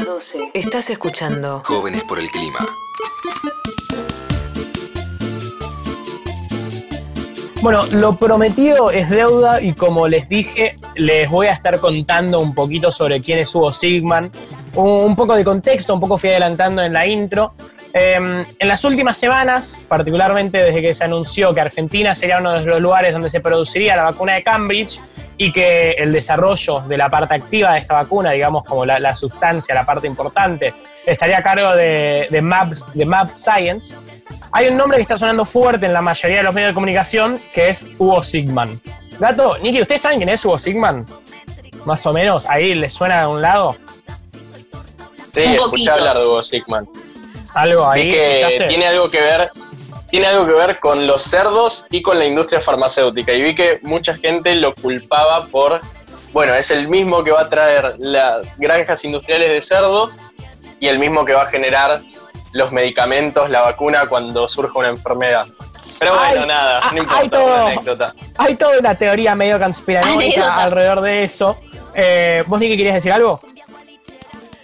las 0.00 0.06
12. 0.06 0.50
Estás 0.54 0.90
escuchando 0.90 1.62
Jóvenes 1.64 2.04
por 2.04 2.18
el 2.18 2.28
Clima. 2.28 2.58
Bueno, 7.62 7.80
lo 7.92 8.16
prometido 8.16 8.90
es 8.90 9.10
deuda 9.10 9.60
y 9.60 9.74
como 9.74 10.08
les 10.08 10.28
dije, 10.28 10.74
les 10.94 11.30
voy 11.30 11.48
a 11.48 11.52
estar 11.52 11.78
contando 11.80 12.40
un 12.40 12.54
poquito 12.54 12.90
sobre 12.90 13.20
quién 13.20 13.40
es 13.40 13.54
Hugo 13.54 13.72
Sigman, 13.72 14.30
un, 14.74 15.14
poco 15.14 15.34
de 15.34 15.44
contexto, 15.44 15.92
un 15.92 16.00
poco 16.00 16.16
fui 16.16 16.30
adelantando 16.30 16.82
en 16.82 16.92
la 16.92 17.06
intro. 17.06 17.52
Eh, 17.92 18.44
en 18.58 18.68
las 18.68 18.84
últimas 18.84 19.16
semanas, 19.16 19.82
particularmente 19.88 20.58
desde 20.58 20.80
que 20.80 20.94
se 20.94 21.04
anunció 21.04 21.52
que 21.52 21.60
Argentina 21.60 22.14
sería 22.14 22.38
uno 22.38 22.52
de 22.52 22.64
los 22.64 22.80
lugares 22.80 23.12
donde 23.12 23.28
se 23.28 23.40
produciría 23.40 23.96
la 23.96 24.04
vacuna 24.04 24.34
de 24.34 24.42
Cambridge 24.44 25.00
y 25.42 25.52
que 25.52 25.92
el 25.92 26.12
desarrollo 26.12 26.80
de 26.80 26.98
la 26.98 27.08
parte 27.08 27.34
activa 27.34 27.72
de 27.72 27.78
esta 27.78 27.94
vacuna, 27.94 28.32
digamos 28.32 28.62
como 28.62 28.84
la, 28.84 28.98
la 28.98 29.16
sustancia, 29.16 29.74
la 29.74 29.86
parte 29.86 30.06
importante, 30.06 30.74
estaría 31.06 31.38
a 31.38 31.42
cargo 31.42 31.74
de, 31.74 32.26
de, 32.28 32.42
Map, 32.42 32.72
de 32.92 33.06
Map 33.06 33.30
Science, 33.36 33.96
hay 34.52 34.68
un 34.68 34.76
nombre 34.76 34.98
que 34.98 35.02
está 35.02 35.16
sonando 35.16 35.46
fuerte 35.46 35.86
en 35.86 35.94
la 35.94 36.02
mayoría 36.02 36.36
de 36.36 36.42
los 36.42 36.52
medios 36.52 36.68
de 36.72 36.74
comunicación, 36.74 37.40
que 37.54 37.68
es 37.68 37.86
Hugo 37.96 38.22
Sigman. 38.22 38.78
Gato, 39.18 39.56
Niki, 39.62 39.80
¿ustedes 39.80 40.02
saben 40.02 40.18
quién 40.18 40.28
es 40.28 40.44
Hugo 40.44 40.58
Sigman? 40.58 41.06
Más 41.86 42.04
o 42.04 42.12
menos, 42.12 42.44
ahí 42.44 42.74
les 42.74 42.92
suena 42.92 43.22
de 43.22 43.26
un 43.28 43.40
lado. 43.40 43.76
Sí, 45.32 45.40
Un 45.40 45.52
escuché 45.52 45.56
poquito. 45.70 45.92
hablar 45.92 46.18
de 46.18 46.26
Hugo 46.26 46.42
Sigman. 46.42 46.86
Algo 47.54 47.88
ahí. 47.88 48.10
Que 48.10 48.66
tiene 48.68 48.88
algo 48.88 49.10
que 49.10 49.22
ver 49.22 49.48
tiene 50.10 50.26
algo 50.26 50.46
que 50.46 50.52
ver 50.52 50.80
con 50.80 51.06
los 51.06 51.22
cerdos 51.22 51.86
y 51.90 52.02
con 52.02 52.18
la 52.18 52.24
industria 52.24 52.60
farmacéutica. 52.60 53.32
Y 53.32 53.42
vi 53.42 53.54
que 53.54 53.78
mucha 53.82 54.14
gente 54.16 54.54
lo 54.56 54.72
culpaba 54.72 55.46
por, 55.46 55.80
bueno, 56.32 56.54
es 56.54 56.70
el 56.70 56.88
mismo 56.88 57.22
que 57.22 57.30
va 57.30 57.42
a 57.42 57.48
traer 57.48 57.94
las 57.98 58.56
granjas 58.58 59.04
industriales 59.04 59.50
de 59.50 59.62
cerdo 59.62 60.10
y 60.80 60.88
el 60.88 60.98
mismo 60.98 61.24
que 61.24 61.34
va 61.34 61.42
a 61.42 61.46
generar 61.46 62.00
los 62.52 62.72
medicamentos, 62.72 63.48
la 63.50 63.60
vacuna 63.60 64.06
cuando 64.08 64.48
surja 64.48 64.78
una 64.78 64.88
enfermedad. 64.88 65.46
Pero 66.00 66.14
bueno, 66.14 66.40
Ay, 66.40 66.46
nada, 66.46 66.80
ah, 66.82 66.90
no 66.92 66.96
hay 66.96 67.02
importa, 67.02 67.30
todo. 67.30 67.44
una 67.44 67.66
anécdota. 67.66 68.14
Hay 68.38 68.54
toda 68.56 68.78
una 68.78 68.94
teoría 68.94 69.34
medio 69.34 69.58
conspiranoica 69.58 70.56
alrededor 70.56 71.00
de 71.02 71.22
eso. 71.22 71.56
Eh, 71.94 72.42
¿Vos, 72.46 72.58
Niki, 72.58 72.76
querías 72.76 72.94
decir 72.94 73.12
algo? 73.12 73.40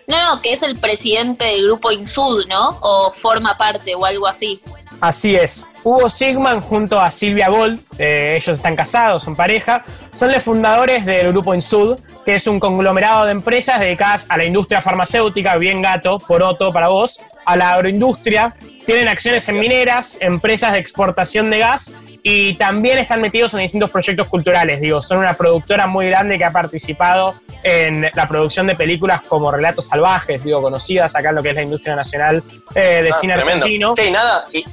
No, 0.09 0.35
no, 0.35 0.43
que 0.43 0.53
es 0.53 0.63
el 0.63 0.79
presidente 0.79 1.45
del 1.47 1.65
grupo 1.65 1.91
Insud, 1.91 2.47
¿no? 2.47 2.79
O 2.81 3.11
forma 3.11 3.59
parte 3.59 3.95
o 3.95 4.05
algo 4.05 4.27
así. 4.27 4.61
Así 5.01 5.37
es. 5.37 5.67
Hugo 5.85 6.09
Sigman 6.09 6.61
junto 6.61 6.99
a 6.99 7.11
Silvia 7.11 7.49
Gold, 7.49 7.81
eh, 7.99 8.39
ellos 8.43 8.57
están 8.57 8.75
casados, 8.75 9.23
son 9.23 9.37
pareja, 9.37 9.85
son 10.15 10.33
los 10.33 10.43
fundadores 10.43 11.05
del 11.07 11.29
grupo 11.29 11.55
Insud, 11.55 11.99
que 12.25 12.35
es 12.35 12.47
un 12.49 12.59
conglomerado 12.59 13.25
de 13.27 13.31
empresas 13.33 13.79
dedicadas 13.79 14.27
a 14.29 14.37
la 14.37 14.45
industria 14.45 14.83
farmacéutica, 14.83 15.57
bien 15.59 15.83
gato, 15.83 16.19
poroto 16.19 16.73
para 16.73 16.89
vos, 16.89 17.21
a 17.45 17.57
la 17.57 17.75
agroindustria, 17.75 18.55
tienen 18.85 19.07
acciones 19.07 19.49
en 19.49 19.61
mineras, 19.61 20.19
empresas 20.21 20.73
de 20.73 20.79
exportación 20.81 21.51
de 21.51 21.59
gas 21.59 21.93
y 22.25 22.55
también 22.55 22.99
están 22.99 23.21
metidos 23.21 23.55
en 23.55 23.61
distintos 23.61 23.91
proyectos 23.91 24.27
culturales. 24.27 24.81
Digo, 24.81 25.01
son 25.01 25.19
una 25.19 25.35
productora 25.35 25.87
muy 25.87 26.07
grande 26.09 26.39
que 26.39 26.45
ha 26.45 26.51
participado 26.51 27.35
en 27.63 28.11
la 28.15 28.27
producción 28.29 28.67
de 28.67 28.75
películas 28.75 29.23
como 29.23 29.51
Relatos 29.53 29.87
Salvajes, 29.89 30.43
digo, 30.43 30.61
conocidas 30.63 31.15
acá 31.15 31.29
en 31.31 31.37
lo 31.37 31.43
que 31.43 31.51
es 31.51 31.55
la 31.55 31.63
industria 31.63 31.95
nacional 31.97 32.43
eh, 32.75 33.03
de 33.03 33.11
Ah, 33.11 33.17
cine 33.21 33.35
tremendo. 33.35 33.65
argentino. 33.65 33.95
Sí, 33.97 34.11
nada, 34.11 34.45
y, 34.53 34.65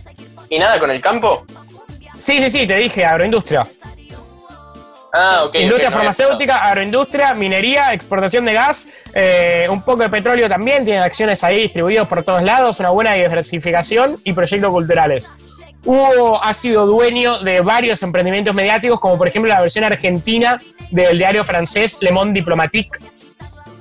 y 0.49 0.59
nada 0.59 0.79
con 0.79 0.91
el 0.91 1.01
campo. 1.01 1.45
Sí, 2.17 2.39
sí, 2.41 2.49
sí, 2.49 2.67
te 2.67 2.75
dije, 2.75 3.05
agroindustria. 3.05 3.67
Ah, 5.15 5.43
ok. 5.45 5.55
industria 5.55 5.91
no 5.91 5.95
farmacéutica, 5.95 6.63
agroindustria, 6.63 7.35
minería, 7.35 7.93
exportación 7.93 8.45
de 8.45 8.53
gas, 8.53 8.87
eh, 9.13 9.67
un 9.69 9.83
poco 9.83 10.01
de 10.01 10.09
petróleo 10.09 10.49
también, 10.49 10.83
tienen 10.85 11.03
acciones 11.03 11.43
ahí 11.43 11.61
distribuidos 11.61 12.07
por 12.07 12.23
todos 12.23 12.41
lados, 12.41 12.79
una 12.79 12.89
buena 12.89 13.13
diversificación 13.13 14.17
y 14.23 14.33
proyectos 14.33 14.71
culturales. 14.71 15.31
Hugo 15.85 16.41
ha 16.41 16.53
sido 16.53 16.87
dueño 16.87 17.39
de 17.39 17.61
varios 17.61 18.01
emprendimientos 18.01 18.55
mediáticos, 18.55 18.99
como 18.99 19.17
por 19.17 19.27
ejemplo 19.27 19.49
la 19.49 19.61
versión 19.61 19.83
argentina 19.83 20.59
del 20.89 21.17
diario 21.17 21.43
francés 21.43 21.97
Le 22.01 22.11
Monde 22.11 22.39
Diplomatique. 22.39 22.97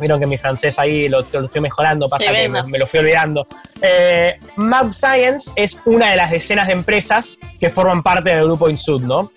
Vieron 0.01 0.21
que 0.21 0.27
mi 0.27 0.39
francés 0.39 0.79
ahí 0.79 1.09
lo, 1.09 1.25
lo 1.33 1.45
estoy 1.45 1.61
mejorando, 1.61 2.09
pasa 2.09 2.33
que 2.33 2.49
me 2.49 2.79
lo 2.79 2.87
fui 2.87 3.01
olvidando. 3.01 3.47
Eh, 3.81 4.39
Map 4.57 4.93
Science 4.93 5.53
es 5.57 5.81
una 5.85 6.11
de 6.11 6.17
las 6.17 6.31
decenas 6.31 6.67
de 6.67 6.73
empresas 6.73 7.39
que 7.59 7.71
forman 7.71 8.03
parte 8.03 8.31
del 8.31 8.45
grupo 8.45 8.69
Insud, 8.69 9.03
¿no? 9.03 9.31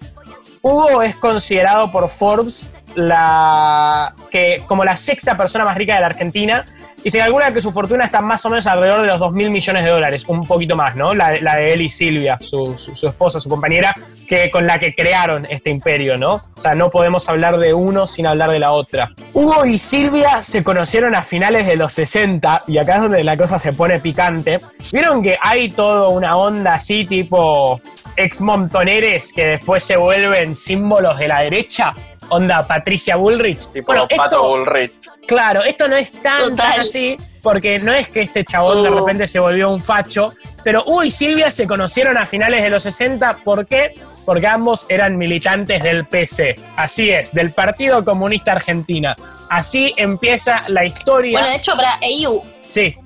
Hugo 0.61 1.03
es 1.03 1.15
considerado 1.15 1.91
por 1.91 2.09
Forbes 2.09 2.69
la, 2.95 4.15
que, 4.31 4.63
como 4.67 4.83
la 4.83 4.97
sexta 4.97 5.38
persona 5.38 5.65
más 5.65 5.77
rica 5.77 5.95
de 5.95 6.01
la 6.01 6.07
Argentina 6.07 6.65
y 7.05 7.09
se 7.11 7.19
calcula 7.19 7.53
que 7.53 7.61
su 7.61 7.71
fortuna 7.71 8.03
está 8.05 8.19
más 8.19 8.45
o 8.45 8.49
menos 8.49 8.67
alrededor 8.67 9.01
de 9.01 9.07
los 9.07 9.19
2 9.19 9.31
mil 9.31 9.49
millones 9.49 9.83
de 9.85 9.89
dólares, 9.91 10.25
un 10.27 10.45
poquito 10.45 10.75
más, 10.75 10.95
¿no? 10.95 11.13
La, 11.13 11.39
la 11.39 11.55
de 11.55 11.73
él 11.73 11.81
y 11.83 11.89
Silvia, 11.89 12.38
su, 12.41 12.77
su- 12.77 12.95
su 12.95 13.07
esposa, 13.07 13.39
su 13.39 13.47
compañera, 13.47 13.95
que, 14.27 14.49
con 14.51 14.66
la 14.67 14.77
que 14.79 14.93
crearon 14.93 15.45
este 15.49 15.69
imperio, 15.69 16.17
¿no? 16.17 16.41
O 16.57 16.59
sea, 16.61 16.75
no 16.75 16.89
podemos 16.89 17.29
hablar 17.29 17.57
de 17.59 17.73
uno 17.73 18.07
sin 18.07 18.27
hablar 18.27 18.49
de 18.51 18.59
la 18.59 18.71
otra. 18.71 19.11
Hugo 19.33 19.65
y 19.65 19.77
Silvia 19.77 20.41
se 20.44 20.63
conocieron 20.63 21.15
a 21.15 21.23
finales 21.23 21.67
de 21.67 21.75
los 21.75 21.94
60 21.94 22.63
y 22.67 22.77
acá 22.79 22.95
es 22.95 23.01
donde 23.03 23.23
la 23.23 23.38
cosa 23.38 23.59
se 23.59 23.71
pone 23.71 23.99
picante. 23.99 24.59
Vieron 24.91 25.21
que 25.21 25.38
hay 25.41 25.69
toda 25.69 26.09
una 26.09 26.35
onda 26.35 26.73
así 26.73 27.05
tipo 27.05 27.79
ex 28.17 28.41
montoneres 28.41 29.31
que 29.31 29.45
después 29.45 29.83
se 29.83 29.95
vuelven 29.97 30.55
símbolos 30.55 31.19
de 31.19 31.27
la 31.27 31.41
derecha. 31.41 31.94
Onda 32.29 32.63
Patricia 32.65 33.15
Bullrich. 33.17 33.67
Tipo 33.71 33.85
Bueno, 33.88 34.07
Pato 34.07 34.23
esto- 34.38 34.47
Bullrich. 34.49 34.94
Claro, 35.28 35.63
esto 35.63 35.88
no 35.88 35.96
es 35.96 36.12
tan, 36.12 36.56
tan 36.56 36.80
así, 36.80 37.18
porque 37.41 37.80
no 37.80 37.94
es 37.94 38.09
que 38.09 38.22
este 38.22 38.46
chabón 38.46 38.84
de 38.84 38.90
repente 38.90 39.28
se 39.28 39.40
volvió 39.40 39.69
un 39.69 39.81
facho, 39.81 40.34
pero 40.63 40.84
Hugo 40.86 41.03
y 41.03 41.09
Silvia 41.09 41.52
se 41.52 41.68
conocieron 41.68 42.18
a 42.18 42.25
finales 42.25 42.62
de 42.62 42.69
los 42.69 42.84
60, 42.84 43.38
¿por 43.44 43.66
qué? 43.66 43.96
Porque 44.25 44.47
ambos 44.47 44.86
eran 44.90 45.18
militantes 45.18 45.84
del 45.84 46.06
PC, 46.06 46.59
así 46.75 47.09
es, 47.09 47.31
del 47.31 47.52
Partido 47.52 48.03
Comunista 48.03 48.53
Argentina. 48.53 49.16
Así 49.50 49.94
empieza 49.97 50.63
la 50.68 50.86
historia. 50.86 51.34
Bueno, 51.34 51.50
de 51.50 51.56
hecho, 51.56 51.75
para 51.75 52.00
EU, 52.02 52.42
sí, 52.68 52.97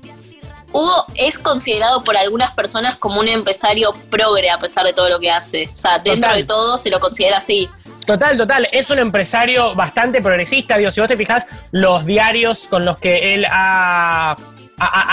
Hugo 0.72 1.06
es 1.16 1.40
considerado 1.40 2.04
por 2.04 2.16
algunas 2.16 2.52
personas 2.52 2.96
como 2.96 3.20
un 3.20 3.28
empresario 3.28 3.94
progre 4.10 4.50
a 4.50 4.58
pesar 4.58 4.86
de 4.86 4.94
todo 4.94 5.10
lo 5.10 5.20
que 5.20 5.32
hace. 5.32 5.68
O 5.72 5.76
sea, 5.76 5.98
dentro 5.98 6.30
Total. 6.30 6.38
de 6.38 6.44
todo 6.44 6.78
se 6.78 6.90
lo 6.90 7.00
considera 7.00 7.38
así. 7.38 7.68
Total, 8.10 8.36
total. 8.36 8.68
Es 8.72 8.90
un 8.90 8.98
empresario 8.98 9.76
bastante 9.76 10.20
progresista. 10.20 10.80
Digo, 10.80 10.90
si 10.90 11.00
vos 11.00 11.08
te 11.08 11.16
fijas, 11.16 11.48
los 11.70 12.08
diarios 12.08 12.68
con 12.68 12.84
los 12.84 12.98
que 12.98 13.36
él 13.36 13.46
ha, 13.48 14.36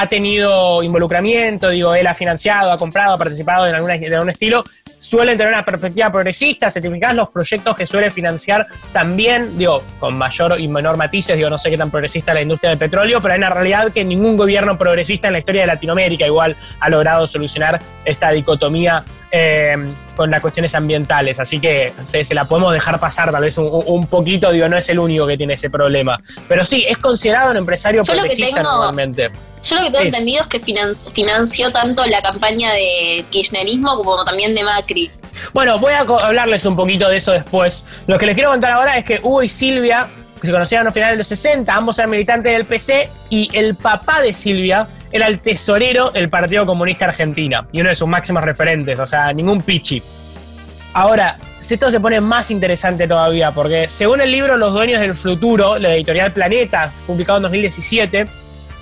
tenido 0.09 0.83
involucramiento, 0.83 1.69
digo, 1.69 1.95
él 1.95 2.07
ha 2.07 2.15
financiado, 2.15 2.73
ha 2.73 2.79
comprado, 2.79 3.13
ha 3.13 3.19
participado 3.19 3.67
en, 3.67 3.75
alguna, 3.75 3.99
de 3.99 4.15
algún 4.15 4.31
estilo, 4.31 4.65
suelen 4.97 5.37
tener 5.37 5.53
una 5.53 5.63
perspectiva 5.63 6.11
progresista. 6.11 6.71
Fijas, 6.71 7.15
los 7.15 7.29
proyectos 7.29 7.77
que 7.77 7.87
suele 7.87 8.11
financiar 8.11 8.67
también, 8.95 9.59
digo, 9.59 9.83
con 10.01 10.17
mayor 10.17 10.59
y 10.59 10.67
menor 10.67 10.97
matices, 10.97 11.37
digo, 11.37 11.51
no 11.51 11.59
sé 11.59 11.69
qué 11.69 11.77
tan 11.77 11.91
progresista 11.91 12.31
es 12.31 12.37
la 12.37 12.43
industria 12.43 12.71
del 12.71 12.79
petróleo, 12.79 13.21
pero 13.21 13.35
hay 13.35 13.39
una 13.39 13.51
realidad 13.51 13.93
que 13.93 14.07
ningún 14.07 14.39
gobierno 14.39 14.79
progresista 14.79 15.27
en 15.27 15.35
la 15.35 15.41
historia 15.41 15.61
de 15.61 15.67
Latinoamérica 15.67 16.25
igual 16.25 16.57
ha 16.81 16.89
logrado 16.89 17.27
solucionar 17.27 17.79
esta 18.07 18.31
dicotomía 18.31 19.05
eh, 19.31 19.77
con 20.17 20.31
las 20.31 20.41
cuestiones 20.41 20.75
ambientales. 20.75 21.41
Así 21.41 21.61
que 21.61 21.93
se, 22.03 22.25
se 22.25 22.35
la 22.35 22.45
podemos 22.47 22.73
dejar 22.73 22.99
pasar 23.01 23.31
tal 23.33 23.43
vez 23.43 23.59
un, 23.59 23.69
un 23.87 24.07
poquito, 24.07 24.51
digo, 24.53 24.69
no 24.69 24.77
es 24.77 24.89
el 24.89 24.99
único 24.99 25.27
que 25.27 25.37
tiene 25.37 25.55
ese 25.55 25.71
problema. 25.71 26.21
Pero 26.49 26.65
sí, 26.65 26.85
es 26.89 26.99
considerado 26.99 27.51
un 27.51 27.57
empresario 27.59 28.03
Yo 28.03 28.13
progresista 28.13 28.57
tengo- 28.57 28.71
normalmente. 28.71 29.31
Yo 29.63 29.75
lo 29.77 29.83
que 29.83 29.91
tengo 29.91 30.03
Sí. 30.03 30.09
entendido 30.09 30.43
es 30.43 30.47
que 30.47 30.61
finan- 30.61 30.95
financió 31.13 31.73
tanto 31.73 32.05
la 32.07 32.23
campaña 32.23 32.73
de 32.73 33.25
kirchnerismo 33.31 33.97
como 33.97 34.23
también 34.25 34.55
de 34.55 34.63
Macri. 34.63 35.11
Bueno, 35.53 35.79
voy 35.79 35.93
a 35.93 36.01
hablarles 36.01 36.65
un 36.67 36.77
poquito 36.77 37.09
de 37.09 37.17
eso 37.17 37.33
después. 37.33 37.85
Lo 38.07 38.17
que 38.19 38.27
les 38.27 38.35
quiero 38.35 38.51
contar 38.51 38.73
ahora 38.73 38.97
es 38.97 39.05
que 39.05 39.19
Hugo 39.23 39.43
y 39.43 39.49
Silvia, 39.49 40.07
que 40.41 40.47
se 40.47 40.53
conocieron 40.53 40.87
a 40.87 40.93
finales 40.93 41.15
de 41.15 41.19
los 41.19 41.27
60, 41.29 41.75
ambos 41.75 41.99
eran 41.99 42.11
militantes 42.11 42.53
del 42.53 42.65
PC, 42.65 43.11
y 43.31 43.51
el 43.53 43.75
papá 43.75 44.21
de 44.23 44.33
Silvia 44.33 44.87
era 45.11 45.27
el 45.27 45.41
tesorero 45.41 46.11
del 46.11 46.29
Partido 46.29 46.67
Comunista 46.67 47.07
Argentina, 47.07 47.67
y 47.73 47.81
uno 47.81 47.91
de 47.91 47.95
sus 47.95 48.09
máximos 48.09 48.45
referentes, 48.45 48.99
o 49.01 49.07
sea, 49.07 49.33
ningún 49.33 49.63
pichi. 49.63 50.03
Ahora, 50.93 51.39
esto 51.61 51.91
se 51.91 52.01
pone 52.01 52.21
más 52.21 52.51
interesante 52.51 53.07
todavía, 53.07 53.51
porque 53.51 53.89
según 53.89 54.21
el 54.21 54.31
libro 54.31 54.57
Los 54.57 54.73
Dueños 54.73 55.01
del 55.01 55.15
Futuro, 55.15 55.79
la 55.79 55.95
editorial 55.95 56.33
Planeta, 56.33 56.93
publicado 57.07 57.39
en 57.39 57.43
2017, 57.43 58.27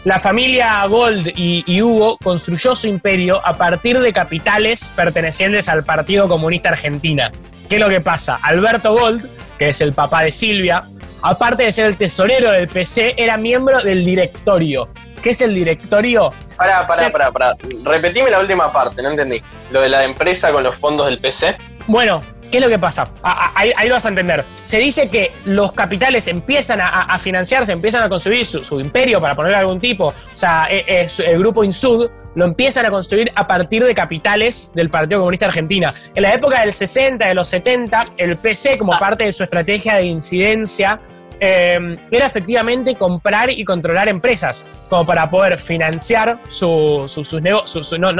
la 0.04 0.18
familia 0.18 0.84
Gold 0.86 1.32
y, 1.34 1.64
y 1.66 1.82
Hugo 1.82 2.18
construyó 2.22 2.74
su 2.76 2.86
imperio 2.86 3.40
a 3.44 3.56
partir 3.56 3.98
de 3.98 4.12
capitales 4.12 4.92
pertenecientes 4.94 5.68
al 5.68 5.82
Partido 5.82 6.28
Comunista 6.28 6.68
Argentina. 6.68 7.32
¿Qué 7.68 7.76
es 7.76 7.80
lo 7.80 7.88
que 7.88 8.02
pasa? 8.02 8.38
Alberto 8.42 8.92
Gold, 8.92 9.26
que 9.58 9.70
es 9.70 9.80
el 9.80 9.94
papá 9.94 10.22
de 10.22 10.30
Silvia, 10.32 10.82
aparte 11.24 11.64
de 11.64 11.72
ser 11.72 11.86
el 11.86 11.96
tesorero 11.96 12.50
del 12.52 12.68
PC, 12.68 13.14
era 13.16 13.36
miembro 13.36 13.80
del 13.82 14.04
directorio. 14.04 14.88
¿Qué 15.22 15.30
es 15.30 15.40
el 15.40 15.54
directorio? 15.54 16.32
Pará, 16.56 16.86
pará, 16.86 17.10
pará, 17.10 17.32
pará. 17.32 17.56
Repetime 17.82 18.30
la 18.30 18.40
última 18.40 18.70
parte, 18.72 19.02
no 19.02 19.10
entendí. 19.10 19.42
Lo 19.72 19.80
de 19.80 19.88
la 19.88 20.04
empresa 20.04 20.52
con 20.52 20.62
los 20.62 20.76
fondos 20.76 21.06
del 21.06 21.18
PC. 21.18 21.56
bueno, 21.86 22.22
¿qué 22.50 22.58
es 22.58 22.62
lo 22.62 22.68
que 22.68 22.78
pasa? 22.78 23.08
Ahí, 23.22 23.72
ahí 23.76 23.88
lo 23.88 23.94
vas 23.94 24.04
a 24.04 24.10
entender. 24.10 24.44
Se 24.64 24.78
dice 24.78 25.08
que 25.08 25.32
los 25.46 25.72
capitales 25.72 26.28
empiezan 26.28 26.80
a, 26.82 27.04
a 27.04 27.18
financiarse, 27.18 27.72
empiezan 27.72 28.02
a 28.02 28.08
construir 28.10 28.44
su, 28.44 28.62
su 28.62 28.78
imperio, 28.80 29.18
para 29.20 29.34
poner 29.34 29.54
algún 29.54 29.80
tipo. 29.80 30.08
O 30.08 30.14
sea, 30.34 30.66
eh, 30.70 30.84
eh, 30.86 31.08
el 31.26 31.38
grupo 31.38 31.64
Insud 31.64 32.10
lo 32.34 32.44
empiezan 32.44 32.84
a 32.84 32.90
construir 32.90 33.30
a 33.34 33.46
partir 33.46 33.82
de 33.82 33.94
capitales 33.94 34.70
del 34.74 34.90
Partido 34.90 35.20
Comunista 35.20 35.46
Argentina. 35.46 35.88
En 36.14 36.22
la 36.22 36.34
época 36.34 36.60
del 36.60 36.72
60, 36.74 37.26
de 37.26 37.34
los 37.34 37.48
70, 37.48 38.00
el 38.18 38.36
PC, 38.36 38.76
como 38.76 38.92
Ah. 38.92 38.98
parte 38.98 39.24
de 39.24 39.32
su 39.32 39.42
estrategia 39.44 39.94
de 39.94 40.04
incidencia, 40.06 41.00
eh, 41.40 41.98
era 42.10 42.26
efectivamente 42.26 42.94
comprar 42.94 43.50
y 43.50 43.64
controlar 43.64 44.08
empresas, 44.08 44.66
como 44.88 45.04
para 45.06 45.28
poder 45.28 45.56
financiar 45.56 46.38
su, 46.48 47.04
su- 47.06 47.24
sus 47.24 47.40
no 47.42 47.66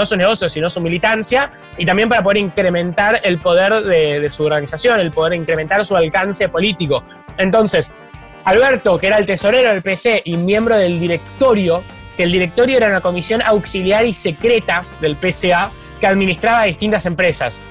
sus 0.05 0.19
negocios, 0.19 0.53
sino 0.53 0.69
su 0.71 0.81
militancia, 0.81 1.53
y 1.79 1.85
también 1.87 2.09
para 2.09 2.23
poder 2.23 2.39
incrementar 2.39 3.21
el 3.23 3.39
poder 3.39 3.83
de, 3.83 4.21
de 4.21 4.31
su 4.31 4.45
organización, 4.45 5.01
el 5.01 5.11
poder 5.11 5.35
incrementar 5.35 5.85
su 5.87 5.97
alcance 5.97 6.49
político. 6.49 7.05
Entonces, 7.39 7.93
Alberto, 8.45 8.99
que 8.99 9.07
era 9.07 9.17
el 9.17 9.27
tesorero 9.27 9.71
del 9.71 9.83
PC 9.83 10.23
y 10.25 10.37
miembro 10.37 10.77
del 10.77 11.01
directorio, 11.01 11.83
que 12.17 12.25
el 12.25 12.33
directorio 12.33 12.77
era 12.77 12.89
una 12.89 13.01
comisión 13.01 13.41
auxiliar 13.43 14.05
y 14.05 14.13
secreta 14.13 14.83
del 15.01 15.17
PCA 15.17 15.71
que 16.01 16.07
administraba 16.07 16.65
distintas 16.65 17.07
empresas. 17.07 17.63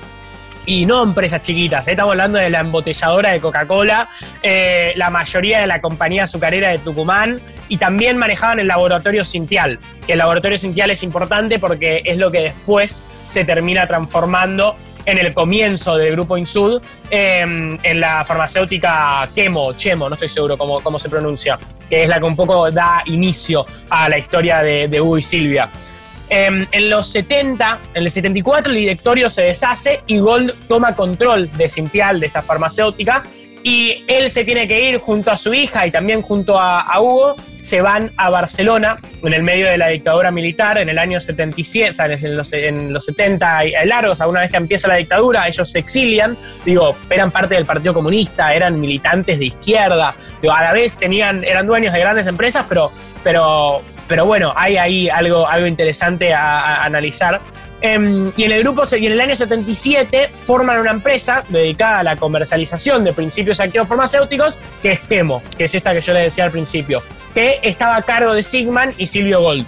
Y 0.65 0.85
no 0.85 1.03
empresas 1.03 1.41
chiquitas, 1.41 1.87
¿eh? 1.87 1.91
estamos 1.91 2.11
hablando 2.11 2.39
de 2.39 2.49
la 2.49 2.61
embotelladora 2.61 3.31
de 3.31 3.41
Coca-Cola, 3.41 4.09
eh, 4.41 4.93
la 4.95 5.09
mayoría 5.09 5.59
de 5.59 5.67
la 5.67 5.81
compañía 5.81 6.23
azucarera 6.23 6.69
de 6.69 6.77
Tucumán 6.77 7.41
y 7.67 7.77
también 7.77 8.17
manejaban 8.17 8.59
el 8.59 8.67
laboratorio 8.67 9.25
Cintial, 9.25 9.77
que 10.05 10.13
el 10.13 10.19
laboratorio 10.19 10.57
Cintial 10.57 10.89
es 10.91 11.03
importante 11.03 11.59
porque 11.59 12.01
es 12.05 12.17
lo 12.17 12.31
que 12.31 12.39
después 12.41 13.03
se 13.27 13.43
termina 13.43 13.87
transformando 13.87 14.77
en 15.05 15.17
el 15.17 15.33
comienzo 15.33 15.97
del 15.97 16.13
grupo 16.13 16.37
Insud 16.37 16.81
eh, 17.09 17.41
en 17.41 17.99
la 17.99 18.23
farmacéutica 18.23 19.27
Chemo, 19.35 19.73
Chemo, 19.73 20.07
no 20.07 20.15
estoy 20.15 20.29
seguro 20.29 20.57
cómo, 20.57 20.79
cómo 20.79 20.97
se 20.97 21.09
pronuncia, 21.09 21.59
que 21.89 22.03
es 22.03 22.07
la 22.07 22.19
que 22.19 22.25
un 22.25 22.37
poco 22.37 22.71
da 22.71 23.03
inicio 23.05 23.65
a 23.89 24.07
la 24.07 24.17
historia 24.17 24.61
de, 24.61 24.87
de 24.87 25.01
Hugo 25.01 25.17
y 25.17 25.21
Silvia. 25.21 25.69
Eh, 26.35 26.67
en 26.71 26.89
los 26.89 27.11
70, 27.11 27.77
en 27.93 28.01
el 28.01 28.09
74, 28.09 28.71
el 28.71 28.79
directorio 28.79 29.29
se 29.29 29.43
deshace 29.43 30.01
y 30.07 30.17
Gold 30.17 30.51
toma 30.67 30.95
control 30.95 31.47
de 31.55 31.69
Cintial, 31.69 32.19
de 32.19 32.25
esta 32.25 32.41
farmacéutica, 32.41 33.23
y 33.61 34.03
él 34.07 34.31
se 34.31 34.43
tiene 34.43 34.67
que 34.67 34.89
ir 34.89 34.97
junto 34.97 35.29
a 35.29 35.37
su 35.37 35.53
hija 35.53 35.85
y 35.85 35.91
también 35.91 36.23
junto 36.23 36.59
a, 36.59 36.99
Hugo, 36.99 37.35
se 37.59 37.81
van 37.81 38.11
a 38.17 38.31
Barcelona 38.31 38.97
en 39.21 39.31
el 39.31 39.43
medio 39.43 39.69
de 39.69 39.77
la 39.77 39.89
dictadura 39.89 40.31
militar 40.31 40.79
en 40.79 40.89
el 40.89 40.97
año 40.97 41.19
77, 41.19 41.89
o 41.89 41.93
sea, 41.93 42.07
en 42.07 42.35
los, 42.35 42.51
en 42.51 42.91
los 42.91 43.05
70 43.05 43.65
y- 43.65 43.73
largos, 43.85 44.19
a 44.19 44.27
una 44.27 44.41
vez 44.41 44.49
que 44.49 44.57
empieza 44.57 44.87
la 44.87 44.95
dictadura, 44.95 45.47
ellos 45.47 45.69
se 45.69 45.77
exilian, 45.77 46.35
digo, 46.65 46.95
eran 47.11 47.29
parte 47.29 47.53
del 47.53 47.67
Partido 47.67 47.93
Comunista, 47.93 48.55
eran 48.55 48.79
militantes 48.79 49.37
de 49.37 49.45
izquierda, 49.45 50.15
a 50.51 50.63
la 50.63 50.73
vez 50.73 50.97
tenían, 50.97 51.43
eran 51.43 51.67
dueños 51.67 51.93
de 51.93 51.99
grandes 51.99 52.25
empresas, 52.25 52.65
pero, 52.67 52.91
pero, 53.23 53.83
pero 54.07 54.25
bueno, 54.25 54.53
hay 54.55 54.77
ahí 54.77 55.09
algo, 55.09 55.47
algo 55.47 55.67
interesante 55.67 56.33
a, 56.33 56.83
analizar. 56.83 57.41
Em, 57.81 58.31
y 58.37 58.43
en 58.43 58.51
el 58.53 58.63
grupo, 58.63 58.83
y 58.97 59.05
en 59.05 59.11
el 59.11 59.19
año 59.19 59.35
77 59.35 60.29
forman 60.39 60.79
una 60.79 60.91
empresa 60.91 61.43
dedicada 61.49 61.99
a 61.99 62.03
la 62.03 62.15
comercialización 62.15 63.03
de 63.03 63.11
principios 63.11 63.59
activos 63.59 63.87
farmacéuticos, 63.87 64.57
que 64.81 64.93
es 64.93 64.99
Chemo, 65.09 65.43
que 65.57 65.65
es 65.65 65.75
esta 65.75 65.93
que 65.93 66.01
yo 66.01 66.13
les 66.13 66.23
decía 66.23 66.45
al 66.45 66.51
principio, 66.51 67.03
que 67.33 67.59
estaba 67.61 67.97
a 67.97 68.01
cargo 68.03 68.33
de 68.33 68.41
Sigman 68.41 68.93
y 68.97 69.07
Silvio 69.07 69.41
Gold. 69.41 69.65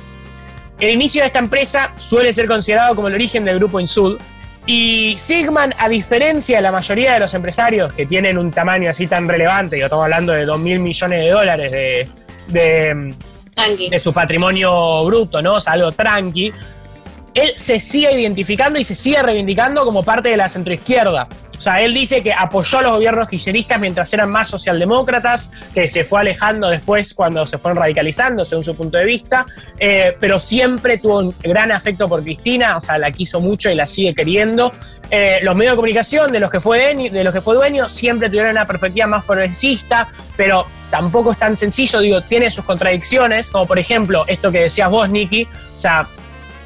El 0.80 0.92
inicio 0.92 1.22
de 1.22 1.28
esta 1.28 1.40
empresa 1.40 1.94
suele 1.96 2.34
ser 2.34 2.48
considerado 2.48 2.96
como 2.96 3.08
el 3.08 3.14
origen 3.14 3.46
del 3.46 3.58
grupo 3.58 3.80
Insud. 3.80 4.20
Y 4.66 5.16
Sigman, 5.18 5.74
a 5.78 5.88
diferencia 5.88 6.58
de 6.58 6.62
la 6.64 6.72
mayoría 6.72 7.14
de 7.14 7.20
los 7.20 7.34
empresarios 7.34 7.94
que 7.94 8.06
tienen 8.06 8.38
un 8.38 8.52
tamaño 8.52 8.90
así 8.90 9.08
tan 9.08 9.28
relevante, 9.28 9.78
yo 9.78 9.86
estamos 9.86 10.04
hablando 10.04 10.34
de 10.34 10.44
2 10.44 10.60
mil 10.60 10.80
millones 10.80 11.20
de 11.20 11.30
dólares 11.30 11.72
de, 12.48 13.16
De 13.90 14.00
su 14.00 14.14
patrimonio 14.14 15.06
bruto, 15.06 15.42
¿no? 15.42 15.56
O 15.56 15.60
sea, 15.60 15.74
algo 15.74 15.92
tranqui. 15.92 16.52
Él 17.34 17.52
se 17.56 17.80
sigue 17.80 18.20
identificando 18.20 18.80
y 18.80 18.84
se 18.84 18.96
sigue 18.96 19.22
reivindicando 19.22 19.84
como 19.84 20.04
parte 20.04 20.30
de 20.30 20.38
la 20.38 20.48
centroizquierda. 20.48 21.28
O 21.58 21.62
sea, 21.62 21.82
él 21.82 21.94
dice 21.94 22.22
que 22.22 22.34
apoyó 22.34 22.80
a 22.80 22.82
los 22.82 22.92
gobiernos 22.94 23.30
kirchneristas 23.30 23.80
mientras 23.80 24.14
eran 24.14 24.30
más 24.30 24.50
socialdemócratas, 24.50 25.52
que 25.74 25.88
se 25.88 26.04
fue 26.04 26.20
alejando 26.20 26.70
después 26.70 27.14
cuando 27.14 27.46
se 27.48 27.58
fueron 27.58 27.82
radicalizando, 27.82 28.44
según 28.44 28.64
su 28.64 28.76
punto 28.76 28.98
de 28.98 29.06
vista, 29.06 29.46
eh, 29.80 30.16
pero 30.20 30.40
siempre 30.40 30.98
tuvo 30.98 31.20
un 31.20 31.36
gran 31.42 31.72
afecto 31.72 32.10
por 32.10 32.24
Cristina, 32.24 32.78
o 32.78 32.82
sea, 32.82 32.98
la 32.98 33.10
quiso 33.12 33.40
mucho 33.40 33.70
y 33.70 33.76
la 33.76 33.88
sigue 33.88 34.14
queriendo. 34.14 34.72
Eh, 35.10 35.40
los 35.44 35.56
medios 35.56 35.74
de 35.74 35.76
comunicación 35.76 36.32
de 36.32 36.40
los, 36.40 36.50
que 36.50 36.60
fue 36.60 36.96
de 36.96 37.24
los 37.24 37.34
que 37.34 37.42
fue 37.42 37.56
dueño 37.56 37.88
siempre 37.90 38.28
tuvieron 38.28 38.52
una 38.52 38.68
perspectiva 38.68 39.08
más 39.08 39.24
progresista, 39.24 40.10
pero 40.36 40.66
tampoco 40.96 41.34
es 41.34 41.38
tan 41.38 41.58
sencillo, 41.58 42.00
digo, 42.00 42.22
tiene 42.22 42.50
sus 42.50 42.64
contradicciones, 42.64 43.50
como 43.50 43.66
por 43.66 43.78
ejemplo 43.78 44.24
esto 44.28 44.50
que 44.50 44.62
decías 44.62 44.90
vos, 44.90 45.10
Nicky, 45.10 45.44
o 45.44 45.78
sea, 45.78 46.08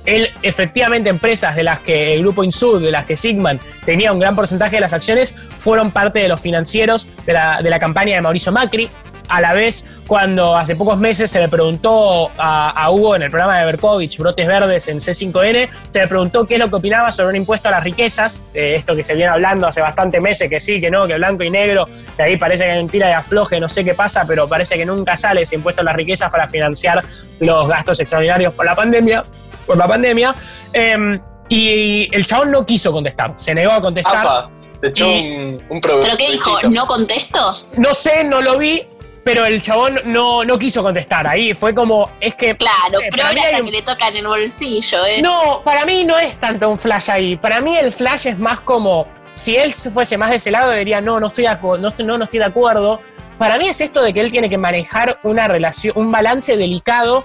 él 0.06 0.30
efectivamente 0.44 1.10
empresas 1.10 1.56
de 1.56 1.64
las 1.64 1.80
que 1.80 2.14
el 2.14 2.22
grupo 2.22 2.44
Insud, 2.44 2.80
de 2.80 2.92
las 2.92 3.08
que 3.08 3.16
Sigman 3.16 3.60
tenía 3.86 4.14
un 4.14 4.20
gran 4.20 4.36
porcentaje 4.36 4.76
de 4.76 4.82
las 4.82 4.94
acciones, 4.94 5.34
fueron 5.58 5.90
parte 5.90 6.20
de 6.20 6.28
los 6.28 6.40
financieros 6.40 7.08
de 7.26 7.34
la, 7.34 7.64
de 7.64 7.72
la 7.72 7.80
campaña 7.80 8.18
de 8.18 8.22
Mauricio 8.22 8.52
Macri. 8.52 8.88
A 9.30 9.42
la 9.42 9.54
vez, 9.54 9.86
cuando 10.08 10.58
hace 10.58 10.76
pocos 10.76 10.98
meses 10.98 11.30
se 11.30 11.40
le 11.40 11.48
preguntó 11.48 12.32
a, 12.38 12.72
a 12.72 12.90
Hugo 12.90 13.16
en 13.16 13.22
el 13.22 13.30
programa 13.30 13.60
de 13.60 13.66
Berkovich, 13.68 14.18
Brotes 14.18 14.48
Verdes 14.48 14.88
en 14.88 14.98
C5N, 14.98 15.70
se 15.88 16.00
le 16.00 16.08
preguntó 16.08 16.46
qué 16.46 16.56
es 16.56 16.60
lo 16.60 16.68
que 16.68 16.76
opinaba 16.78 17.12
sobre 17.12 17.30
un 17.30 17.36
impuesto 17.36 17.68
a 17.68 17.72
las 17.72 17.84
riquezas, 17.84 18.44
eh, 18.56 18.76
esto 18.80 18.94
que 18.96 19.04
se 19.04 19.14
viene 19.14 19.30
hablando 19.32 19.68
hace 19.68 19.82
bastantes 19.82 20.20
meses, 20.22 20.50
que 20.50 20.60
sí, 20.60 20.82
que 20.82 20.90
no, 20.90 21.06
que 21.06 21.14
blanco 21.16 21.44
y 21.44 21.52
negro, 21.52 21.86
que 22.18 22.24
ahí 22.24 22.38
parece 22.38 22.66
que 22.66 22.72
hay 22.72 22.80
un 22.82 22.90
tira 22.90 23.06
de 23.08 23.14
afloje, 23.14 23.60
no 23.60 23.70
sé 23.70 23.86
qué 23.86 23.94
pasa, 23.94 24.26
pero 24.28 24.48
parece 24.50 24.76
que 24.78 24.86
nunca 24.86 25.16
sale 25.16 25.44
ese 25.44 25.56
impuesto 25.56 25.82
a 25.82 25.86
las 25.86 25.96
riquezas 25.96 26.32
para 26.32 26.48
financiar 26.50 27.04
los 27.40 27.68
gastos 27.70 28.00
extraordinarios 28.00 28.54
por 28.54 28.66
la 28.66 28.76
pandemia 28.76 29.24
por 29.68 29.78
la 29.78 29.88
pandemia. 29.88 30.34
eh, 30.74 31.20
y 31.48 32.08
el 32.16 32.26
chabón 32.26 32.52
no 32.52 32.66
quiso 32.66 32.92
contestar, 32.92 33.34
se 33.36 33.54
negó 33.56 33.72
a 33.72 33.82
contestar. 33.82 34.26
Apa, 34.26 34.50
te 34.82 34.88
echó 34.90 35.06
Y- 35.08 35.20
un, 35.36 35.64
un 35.70 35.80
¿Pero 35.82 36.18
qué 36.18 36.32
dijo? 36.32 36.58
¿No 36.72 36.86
contesto? 36.86 37.56
No 37.78 37.94
sé, 37.94 38.24
no 38.24 38.42
lo 38.42 38.58
vi, 38.60 38.88
pero 39.24 39.46
el 39.46 39.62
chabón 39.62 40.00
no, 40.06 40.44
no 40.46 40.58
quiso 40.58 40.82
contestar. 40.82 41.28
Ahí 41.28 41.54
fue 41.54 41.74
como, 41.76 42.10
es 42.20 42.36
que. 42.36 42.56
Claro, 42.56 43.00
eh, 43.02 43.08
pero 43.12 43.28
ahora 43.28 43.42
un- 43.60 43.66
que 43.66 43.72
le 43.72 43.82
toca 43.82 44.08
en 44.08 44.18
el 44.18 44.28
bolsillo, 44.28 45.06
¿eh? 45.06 45.22
No, 45.22 45.62
para 45.64 45.86
mí 45.86 46.04
no 46.06 46.18
es 46.18 46.40
tanto 46.40 46.70
un 46.70 46.78
flash 46.78 47.10
ahí. 47.12 47.36
Para 47.38 47.62
mí 47.62 47.76
el 47.78 47.92
flash 47.92 48.28
es 48.28 48.40
más 48.40 48.60
como, 48.62 49.08
si 49.36 49.56
él 49.56 49.74
se 49.74 49.90
fuese 49.92 50.18
más 50.18 50.30
de 50.30 50.38
ese 50.38 50.52
lado, 50.52 50.72
diría, 50.72 51.02
no, 51.02 51.20
no 51.20 51.28
estoy, 51.28 51.46
no, 51.46 51.78
no, 51.80 52.18
no 52.18 52.24
estoy 52.24 52.40
de 52.40 52.46
acuerdo. 52.46 53.02
Para 53.38 53.58
mí 53.58 53.68
es 53.70 53.80
esto 53.80 54.02
de 54.04 54.14
que 54.14 54.20
él 54.22 54.32
tiene 54.32 54.50
que 54.50 54.58
manejar 54.58 55.20
una 55.24 55.48
relación, 55.48 55.94
un 55.98 56.12
balance 56.12 56.58
delicado 56.58 57.24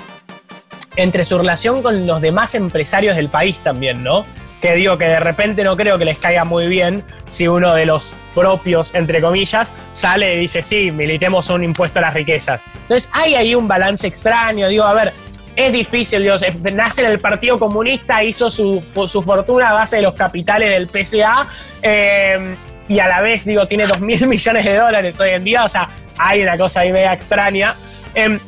entre 0.97 1.25
su 1.25 1.37
relación 1.39 1.83
con 1.83 2.07
los 2.07 2.21
demás 2.21 2.55
empresarios 2.55 3.17
del 3.17 3.29
país 3.29 3.59
también, 3.59 4.05
¿no? 4.05 4.25
Que 4.65 4.77
digo 4.77 4.97
que 4.97 5.05
de 5.05 5.21
repente 5.21 5.63
no 5.63 5.77
creo 5.77 5.99
que 5.99 6.07
les 6.07 6.17
caiga 6.17 6.47
muy 6.47 6.69
bien 6.69 7.05
si 7.29 7.47
uno 7.47 7.75
de 7.75 7.85
los 7.85 8.17
propios, 8.35 8.95
entre 8.95 9.21
comillas, 9.21 9.75
sale 9.91 10.37
y 10.37 10.39
dice, 10.39 10.63
sí, 10.63 10.91
militemos 10.91 11.51
un 11.51 11.65
impuesto 11.65 11.99
a 11.99 12.03
las 12.03 12.15
riquezas. 12.15 12.65
Entonces 12.75 13.11
hay 13.13 13.35
ahí 13.35 13.55
un 13.55 13.69
balance 13.69 14.07
extraño, 14.07 14.69
digo, 14.69 14.85
a 14.85 14.95
ver, 14.95 15.13
es 15.55 15.71
difícil, 15.71 16.23
Dios, 16.23 16.43
nace 16.73 17.03
en 17.03 17.11
el 17.11 17.19
Partido 17.19 17.59
Comunista, 17.59 18.25
hizo 18.25 18.49
su, 18.49 18.83
su 19.07 19.21
fortuna 19.21 19.69
a 19.69 19.73
base 19.75 19.97
de 19.97 20.03
los 20.03 20.15
capitales 20.15 20.71
del 20.71 20.89
PCA 20.89 21.47
eh, 21.83 22.57
y 22.89 22.99
a 23.01 23.07
la 23.07 23.21
vez, 23.21 23.45
digo, 23.45 23.67
tiene 23.67 23.87
2 23.87 24.01
mil 24.01 24.27
millones 24.27 24.65
de 24.65 24.77
dólares 24.77 25.21
hoy 25.21 25.29
en 25.29 25.45
día, 25.45 25.65
o 25.65 25.69
sea, 25.69 25.91
hay 26.19 26.41
una 26.43 26.57
cosa 26.57 26.81
ahí 26.81 26.91
media 26.91 27.13
extraña. 27.13 27.77
Em, 28.15 28.41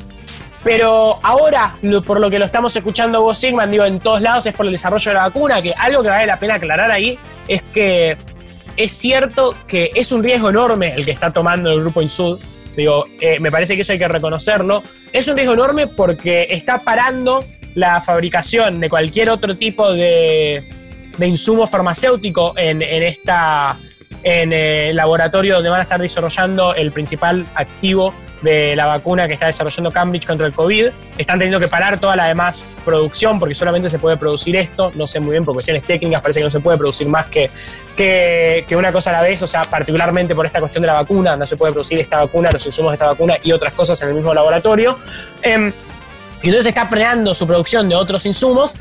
pero 0.67 1.15
ahora, 1.23 1.77
por 2.05 2.19
lo 2.19 2.29
que 2.29 2.41
lo 2.41 2.45
estamos 2.45 2.75
escuchando 2.75 3.23
vos, 3.23 3.39
Sigman, 3.39 3.71
digo, 3.71 3.85
en 3.85 4.01
todos 4.01 4.21
lados 4.21 4.47
es 4.47 4.53
por 4.53 4.67
el 4.67 4.73
desarrollo 4.73 5.11
de 5.11 5.15
la 5.15 5.23
vacuna, 5.23 5.63
que 5.63 5.73
algo 5.79 6.03
que 6.03 6.09
vale 6.09 6.27
la 6.27 6.41
pena 6.41 6.55
aclarar 6.55 6.91
ahí 6.91 7.17
es 7.47 7.63
que 7.63 8.17
es 8.77 8.91
cierto 8.91 9.55
que 9.69 9.93
es 9.95 10.11
un 10.11 10.25
riesgo 10.25 10.51
enorme 10.51 10.93
el 10.97 11.05
que 11.05 11.13
está 11.13 11.33
tomando 11.33 11.71
el 11.71 11.81
grupo 11.81 12.03
Insud. 12.03 12.41
Digo, 12.77 13.05
eh, 13.21 13.39
me 13.39 13.53
parece 13.53 13.77
que 13.77 13.83
eso 13.83 13.93
hay 13.93 14.01
que 14.01 14.09
reconocerlo. 14.09 14.83
Es 15.13 15.29
un 15.29 15.37
riesgo 15.37 15.55
enorme 15.55 15.87
porque 15.87 16.49
está 16.51 16.81
parando 16.81 17.45
la 17.77 18.01
fabricación 18.01 18.81
de 18.81 18.91
cualquier 18.91 19.31
otro 19.31 19.57
tipo 19.57 19.93
de, 19.93 20.69
de 21.17 21.27
insumo 21.29 21.69
farmacéutico 21.69 22.55
en, 22.57 22.83
en 22.83 23.15
en 24.25 24.53
el 24.53 24.97
laboratorio 24.97 25.55
donde 25.55 25.71
van 25.71 25.79
a 25.79 25.83
estar 25.85 26.01
desarrollando 26.01 26.75
el 26.75 26.91
principal 26.91 27.47
activo 27.55 28.13
de 28.43 28.77
la 28.77 28.87
vacuna 28.87 29.27
que 29.27 29.35
está 29.35 29.47
desarrollando 29.47 29.91
Cambridge 29.91 30.27
contra 30.27 30.47
el 30.47 30.53
COVID. 30.53 30.89
Están 31.19 31.39
teniendo 31.39 31.59
que 31.59 31.69
parar 31.69 31.99
toda 31.99 32.17
la 32.17 32.27
demás 32.27 32.67
producción 32.85 33.39
porque 33.39 33.55
solamente 33.55 33.89
se 33.89 33.99
puede 33.99 34.17
producir 34.17 34.57
esto. 34.57 34.93
No 34.95 35.07
sé 35.07 35.21
muy 35.21 35.33
bien 35.33 35.45
por 35.45 35.55
cuestiones 35.55 35.83
técnicas, 35.83 36.21
parece 36.21 36.41
que 36.41 36.45
no 36.45 36.51
se 36.51 36.61
puede 36.61 36.77
producir 36.77 37.09
más 37.09 37.27
que, 37.27 37.51
que, 37.97 38.77
una 38.77 38.93
cosa 38.93 39.11
a 39.11 39.15
la 39.15 39.23
vez. 39.23 39.43
O 39.43 39.47
sea, 39.47 39.63
particularmente 39.63 40.35
por 40.35 40.47
esta 40.47 40.61
cuestión 40.61 40.83
de 40.83 40.89
la 40.89 40.95
vacuna, 40.95 41.37
no 41.37 41.47
se 41.47 41.57
puede 41.57 41.73
producir 41.73 41.99
esta 42.01 42.19
vacuna, 42.19 42.51
los 42.53 42.65
insumos 42.67 42.93
de 42.93 42.97
esta 42.97 43.07
vacuna 43.07 43.37
y 43.43 43.53
otras 43.53 43.75
cosas 43.75 44.01
en 44.03 44.09
el 44.09 44.15
mismo 44.15 44.35
laboratorio. 44.35 44.99
Em, 45.43 45.73
y 46.43 46.49
entonces 46.49 46.67
está 46.67 46.87
frenando 46.87 47.33
su 47.33 47.47
producción 47.47 47.89
de 47.89 47.95
otros 47.95 48.27
insumos 48.27 48.77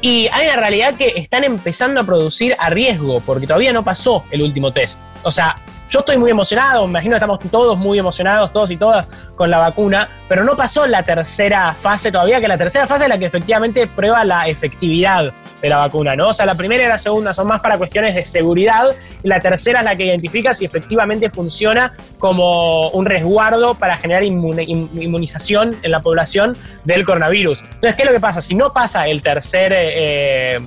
Y 0.00 0.28
hay 0.28 0.46
una 0.46 0.56
realidad 0.56 0.94
que 0.94 1.14
están 1.16 1.42
empezando 1.42 2.00
a 2.00 2.04
producir 2.04 2.54
a 2.58 2.70
riesgo, 2.70 3.20
porque 3.20 3.48
todavía 3.48 3.72
no 3.72 3.82
pasó 3.82 4.24
el 4.30 4.42
último 4.42 4.70
test. 4.70 5.00
O 5.24 5.32
sea, 5.32 5.56
yo 5.88 6.00
estoy 6.00 6.18
muy 6.18 6.30
emocionado, 6.30 6.86
me 6.86 6.90
imagino 6.90 7.12
que 7.14 7.16
estamos 7.18 7.38
todos 7.50 7.78
muy 7.78 7.98
emocionados, 7.98 8.52
todos 8.52 8.70
y 8.70 8.76
todas, 8.76 9.08
con 9.34 9.50
la 9.50 9.58
vacuna, 9.58 10.08
pero 10.28 10.44
no 10.44 10.56
pasó 10.56 10.86
la 10.86 11.02
tercera 11.02 11.72
fase 11.74 12.12
todavía, 12.12 12.40
que 12.40 12.48
la 12.48 12.58
tercera 12.58 12.86
fase 12.86 13.04
es 13.04 13.08
la 13.08 13.18
que 13.18 13.24
efectivamente 13.26 13.86
prueba 13.86 14.24
la 14.24 14.48
efectividad 14.48 15.32
de 15.62 15.68
la 15.68 15.78
vacuna, 15.78 16.14
¿no? 16.14 16.28
O 16.28 16.32
sea, 16.32 16.46
la 16.46 16.54
primera 16.54 16.84
y 16.84 16.88
la 16.88 16.98
segunda 16.98 17.32
son 17.34 17.46
más 17.48 17.60
para 17.60 17.78
cuestiones 17.78 18.14
de 18.14 18.24
seguridad 18.24 18.94
y 19.22 19.28
la 19.28 19.40
tercera 19.40 19.80
es 19.80 19.84
la 19.86 19.96
que 19.96 20.04
identifica 20.06 20.54
si 20.54 20.64
efectivamente 20.64 21.30
funciona 21.30 21.92
como 22.18 22.90
un 22.90 23.04
resguardo 23.04 23.74
para 23.74 23.96
generar 23.96 24.22
inmun- 24.22 24.62
in- 24.68 24.90
inmunización 25.02 25.74
en 25.82 25.90
la 25.90 26.00
población 26.00 26.56
del 26.84 27.04
coronavirus. 27.04 27.62
Entonces, 27.62 27.94
¿qué 27.96 28.02
es 28.02 28.06
lo 28.08 28.14
que 28.14 28.20
pasa? 28.20 28.40
Si 28.40 28.54
no 28.54 28.72
pasa 28.72 29.08
el 29.08 29.20
tercer, 29.22 29.72
eh, 29.74 30.60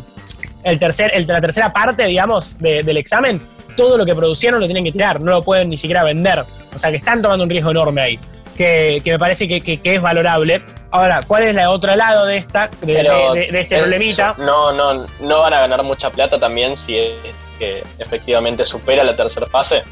el 0.63 0.79
tercer, 0.79 1.11
el- 1.13 1.25
la 1.27 1.39
tercera 1.41 1.71
parte, 1.71 2.05
digamos, 2.05 2.57
de- 2.59 2.83
del 2.83 2.97
examen, 2.97 3.39
todo 3.75 3.97
lo 3.97 4.05
que 4.05 4.15
producieron 4.15 4.59
lo 4.59 4.65
tienen 4.67 4.83
que 4.83 4.91
tirar, 4.91 5.21
no 5.21 5.31
lo 5.31 5.41
pueden 5.41 5.69
ni 5.69 5.77
siquiera 5.77 6.03
vender. 6.03 6.43
O 6.75 6.79
sea 6.79 6.89
que 6.91 6.97
están 6.97 7.21
tomando 7.21 7.43
un 7.43 7.49
riesgo 7.49 7.71
enorme 7.71 8.01
ahí. 8.01 8.19
Que, 8.57 9.01
que 9.03 9.11
me 9.13 9.17
parece 9.19 9.47
que, 9.47 9.61
que- 9.61 9.79
que 9.79 9.95
es 9.95 10.01
valorable. 10.01 10.61
Ahora, 10.91 11.21
¿cuál 11.25 11.43
es 11.43 11.55
la 11.55 11.71
otro 11.71 11.95
lado 11.95 12.25
de 12.25 12.37
esta, 12.37 12.69
de, 12.81 12.93
Pero 12.95 13.33
de- 13.33 13.51
de 13.51 13.59
este 13.61 13.77
eh, 13.77 13.81
problemita? 13.81 14.35
No, 14.37 14.71
no, 14.71 15.05
no 15.21 15.39
van 15.39 15.53
a 15.53 15.61
ganar 15.61 15.81
mucha 15.83 16.11
plata 16.11 16.37
también 16.39 16.75
si 16.77 16.97
es 16.97 17.13
que 17.57 17.83
efectivamente 17.97 18.65
supera 18.65 19.03
la 19.03 19.15
tercera 19.15 19.47
fase. 19.47 19.83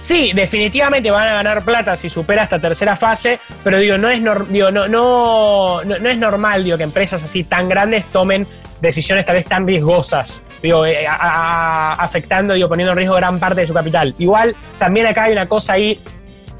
Sí, 0.00 0.32
definitivamente 0.34 1.10
van 1.10 1.28
a 1.28 1.34
ganar 1.34 1.64
plata 1.64 1.96
si 1.96 2.08
supera 2.10 2.42
esta 2.44 2.58
tercera 2.58 2.96
fase, 2.96 3.40
pero 3.64 3.78
digo, 3.78 3.96
no 3.98 4.08
es, 4.08 4.20
nor- 4.20 4.46
digo, 4.48 4.70
no, 4.70 4.88
no, 4.88 5.82
no, 5.84 5.98
no 5.98 6.08
es 6.08 6.18
normal 6.18 6.64
digo, 6.64 6.76
que 6.76 6.84
empresas 6.84 7.22
así 7.22 7.44
tan 7.44 7.68
grandes 7.68 8.04
tomen 8.12 8.46
decisiones 8.80 9.24
tal 9.26 9.36
vez 9.36 9.46
tan 9.46 9.66
riesgosas, 9.66 10.42
digo, 10.62 10.84
eh, 10.86 11.06
a- 11.06 11.14
a- 11.16 11.92
afectando, 11.94 12.54
digo, 12.54 12.68
poniendo 12.68 12.92
en 12.92 12.98
riesgo 12.98 13.14
gran 13.16 13.38
parte 13.38 13.60
de 13.62 13.66
su 13.66 13.74
capital. 13.74 14.14
Igual, 14.18 14.54
también 14.78 15.06
acá 15.06 15.24
hay 15.24 15.32
una 15.32 15.46
cosa 15.46 15.74
ahí 15.74 15.98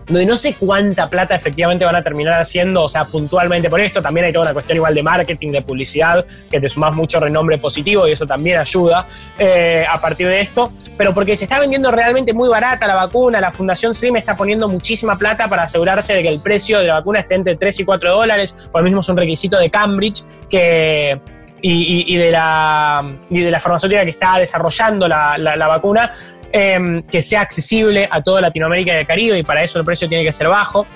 donde 0.06 0.24
no 0.24 0.38
sé 0.38 0.54
cuánta 0.58 1.06
plata 1.10 1.34
efectivamente 1.34 1.84
van 1.84 1.94
a 1.94 2.02
terminar 2.02 2.40
haciendo, 2.40 2.82
o 2.84 2.88
sea, 2.88 3.04
puntualmente 3.04 3.68
por 3.68 3.78
esto, 3.78 4.00
también 4.00 4.24
hay 4.24 4.32
toda 4.32 4.46
una 4.46 4.54
cuestión 4.54 4.76
igual 4.76 4.94
de 4.94 5.02
marketing, 5.02 5.52
de 5.52 5.60
publicidad, 5.60 6.24
que 6.50 6.58
te 6.58 6.66
sumas 6.70 6.94
mucho 6.94 7.20
renombre 7.20 7.58
positivo 7.58 8.08
y 8.08 8.12
eso 8.12 8.26
también 8.26 8.58
ayuda 8.58 9.06
eh, 9.38 9.84
a 9.86 10.00
partir 10.00 10.26
de 10.28 10.40
esto, 10.40 10.72
pero 10.96 11.12
porque 11.12 11.36
se 11.36 11.44
está 11.44 11.60
vendiendo 11.60 11.90
realmente 11.90 12.32
muy 12.32 12.48
barata 12.48 12.86
la 12.86 12.94
vacuna, 12.94 13.38
la 13.38 13.52
Fundación 13.52 13.92
SIM 13.94 14.16
está 14.16 14.34
poniendo 14.34 14.66
muchísima 14.66 15.14
plata 15.14 15.46
para 15.46 15.64
asegurarse 15.64 16.14
de 16.14 16.22
que 16.22 16.30
el 16.30 16.40
precio 16.40 16.78
de 16.78 16.84
la 16.86 16.94
vacuna 16.94 17.20
esté 17.20 17.34
entre 17.34 17.56
3 17.56 17.80
y 17.80 17.84
4 17.84 18.10
dólares, 18.10 18.56
por 18.72 18.80
lo 18.80 18.84
mismo 18.86 19.00
es 19.00 19.08
un 19.10 19.16
requisito 19.18 19.58
de 19.58 19.68
Cambridge, 19.70 20.24
que... 20.48 21.20
Y, 21.60 21.72
y- 21.72 22.14
y 22.14 22.16
de 22.16 22.30
la, 22.30 23.04
y 23.30 23.40
de 23.40 23.50
la 23.50 23.58
farmacéutica 23.60 24.04
que 24.04 24.10
está 24.10 24.38
desarrollando 24.38 25.08
la, 25.08 25.36
la- 25.38 25.56
la 25.56 25.66
vacuna, 25.66 26.14
em, 26.52 27.02
que 27.02 27.20
sea 27.20 27.40
accesible 27.40 28.08
a 28.10 28.22
toda 28.22 28.40
Latinoamérica 28.40 28.92
y 28.94 28.98
el 29.00 29.06
Caribe, 29.06 29.38
y 29.38 29.42
para 29.42 29.62
eso 29.62 29.78
el 29.78 29.84
precio 29.84 30.08
tiene 30.08 30.24
que 30.24 30.32
ser 30.32 30.48
bajo. 30.48 30.86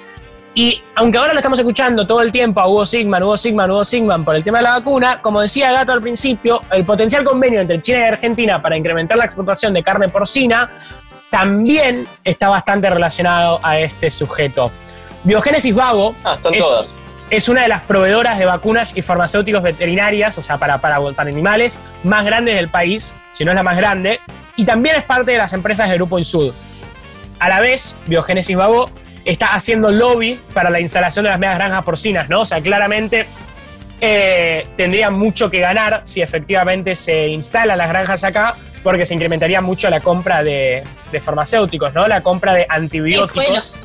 Y 0.54 0.82
aunque 0.96 1.16
ahora 1.18 1.32
lo 1.32 1.38
estamos 1.38 1.58
escuchando 1.58 2.06
todo 2.06 2.20
el 2.22 2.30
tiempo 2.30 2.60
a 2.60 2.68
Hugo 2.68 2.84
Sigman, 2.86 3.22
Hugo 3.22 3.36
Sigman, 3.38 3.70
Hugo 3.70 3.84
Sigman 3.84 4.22
por 4.24 4.36
el 4.36 4.44
tema 4.44 4.58
de 4.58 4.64
la 4.64 4.70
vacuna, 4.72 5.20
como 5.22 5.40
decía 5.40 5.72
Gato 5.72 5.92
al 5.92 6.02
principio, 6.02 6.60
el 6.70 6.84
potencial 6.84 7.24
convenio 7.24 7.60
entre 7.60 7.80
China 7.80 8.00
y 8.00 8.02
Argentina 8.02 8.60
para 8.60 8.76
incrementar 8.76 9.16
la 9.16 9.24
exportación 9.24 9.72
de 9.72 9.82
carne 9.82 10.08
porcina 10.10 10.70
también 11.30 12.06
está 12.24 12.50
bastante 12.50 12.90
relacionado 12.90 13.58
a 13.62 13.78
este 13.78 14.10
sujeto. 14.10 14.70
Biogénesis 15.24 15.74
Vago 15.74 16.14
Ah, 16.24 16.34
están 16.34 16.52
es, 16.54 16.60
todas. 16.60 16.96
Es 17.30 17.48
una 17.48 17.62
de 17.62 17.68
las 17.68 17.82
proveedoras 17.82 18.38
de 18.38 18.44
vacunas 18.44 18.96
y 18.96 19.02
farmacéuticos 19.02 19.62
veterinarias, 19.62 20.36
o 20.38 20.42
sea, 20.42 20.58
para, 20.58 20.80
para, 20.80 21.00
para 21.12 21.30
animales, 21.30 21.80
más 22.04 22.24
grandes 22.24 22.56
del 22.56 22.68
país, 22.68 23.16
si 23.32 23.44
no 23.44 23.52
es 23.52 23.56
la 23.56 23.62
más 23.62 23.76
grande, 23.76 24.20
y 24.56 24.64
también 24.64 24.96
es 24.96 25.02
parte 25.02 25.32
de 25.32 25.38
las 25.38 25.52
empresas 25.52 25.88
del 25.88 25.98
Grupo 25.98 26.18
Insud. 26.18 26.52
A 27.38 27.48
la 27.48 27.60
vez, 27.60 27.96
Biogénesis 28.06 28.56
Vago 28.56 28.90
está 29.24 29.54
haciendo 29.54 29.90
lobby 29.90 30.38
para 30.52 30.70
la 30.70 30.80
instalación 30.80 31.24
de 31.24 31.30
las 31.30 31.38
medias 31.38 31.56
granjas 31.56 31.82
porcinas, 31.84 32.28
¿no? 32.28 32.42
O 32.42 32.46
sea, 32.46 32.60
claramente 32.60 33.26
eh, 34.00 34.66
tendría 34.76 35.10
mucho 35.10 35.50
que 35.50 35.60
ganar 35.60 36.02
si 36.04 36.20
efectivamente 36.22 36.94
se 36.94 37.28
instalan 37.28 37.78
las 37.78 37.88
granjas 37.88 38.24
acá, 38.24 38.56
porque 38.82 39.06
se 39.06 39.14
incrementaría 39.14 39.60
mucho 39.60 39.88
la 39.90 40.00
compra 40.00 40.42
de, 40.42 40.82
de 41.12 41.20
farmacéuticos, 41.20 41.94
¿no? 41.94 42.08
La 42.08 42.20
compra 42.20 42.52
de 42.52 42.66
antibióticos. 42.68 43.78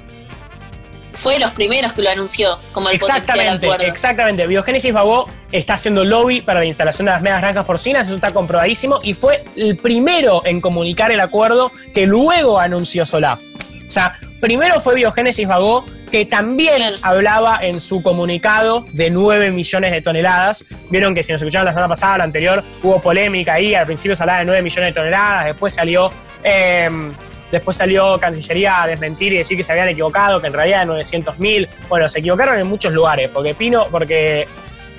Fue 1.17 1.33
de 1.35 1.39
los 1.39 1.51
primeros 1.51 1.93
que 1.93 2.01
lo 2.01 2.09
anunció 2.09 2.57
como 2.71 2.89
el 2.89 2.97
potencial 2.99 3.21
Exactamente, 3.21 3.67
acuerdo. 3.67 3.85
exactamente. 3.85 4.47
Biogénesis 4.47 4.93
Babó 4.93 5.29
está 5.51 5.73
haciendo 5.73 6.03
lobby 6.05 6.41
para 6.41 6.59
la 6.59 6.65
instalación 6.65 7.05
de 7.07 7.11
las 7.11 7.21
medias 7.21 7.41
granjas 7.41 7.65
porcinas, 7.65 8.07
eso 8.07 8.15
está 8.15 8.31
comprobadísimo, 8.31 8.99
y 9.03 9.13
fue 9.13 9.43
el 9.55 9.77
primero 9.77 10.41
en 10.45 10.61
comunicar 10.61 11.11
el 11.11 11.19
acuerdo 11.19 11.71
que 11.93 12.05
luego 12.05 12.59
anunció 12.59 13.05
Solá. 13.05 13.39
O 13.87 13.91
sea, 13.91 14.19
primero 14.41 14.79
fue 14.81 14.95
Biogénesis 14.95 15.47
Babó, 15.47 15.85
que 16.11 16.25
también 16.25 16.77
Claro. 16.77 16.97
hablaba 17.01 17.59
en 17.61 17.79
su 17.79 18.01
comunicado 18.01 18.85
de 18.93 19.09
9 19.09 19.51
millones 19.51 19.91
de 19.91 20.01
toneladas. 20.01 20.65
Vieron 20.89 21.13
que 21.15 21.23
si 21.23 21.31
nos 21.33 21.41
escucharon 21.41 21.65
la 21.65 21.73
semana 21.73 21.89
pasada, 21.89 22.19
la 22.19 22.23
anterior, 22.25 22.63
hubo 22.83 23.01
polémica 23.01 23.53
ahí, 23.53 23.75
al 23.75 23.85
principio 23.85 24.15
se 24.15 24.23
hablaba 24.23 24.39
de 24.39 24.45
9 24.45 24.61
millones 24.61 24.93
de 24.93 24.99
toneladas, 24.99 25.45
después 25.45 25.73
salió... 25.73 26.11
em, 26.43 27.13
Después 27.51 27.77
salió 27.77 28.17
Cancillería 28.19 28.83
a 28.83 28.87
desmentir 28.87 29.33
y 29.33 29.37
decir 29.37 29.55
que 29.57 29.63
se 29.63 29.71
habían 29.71 29.87
equivocado, 29.89 30.39
que 30.41 30.47
en 30.47 30.53
realidad 30.53 30.79
eran 30.79 30.87
900 30.89 31.39
mil. 31.39 31.67
Bueno, 31.87 32.09
se 32.09 32.19
equivocaron 32.19 32.59
en 32.59 32.67
muchos 32.67 32.91
lugares, 32.91 33.29
porque 33.33 33.55
Pino, 33.55 33.87
porque 33.89 34.47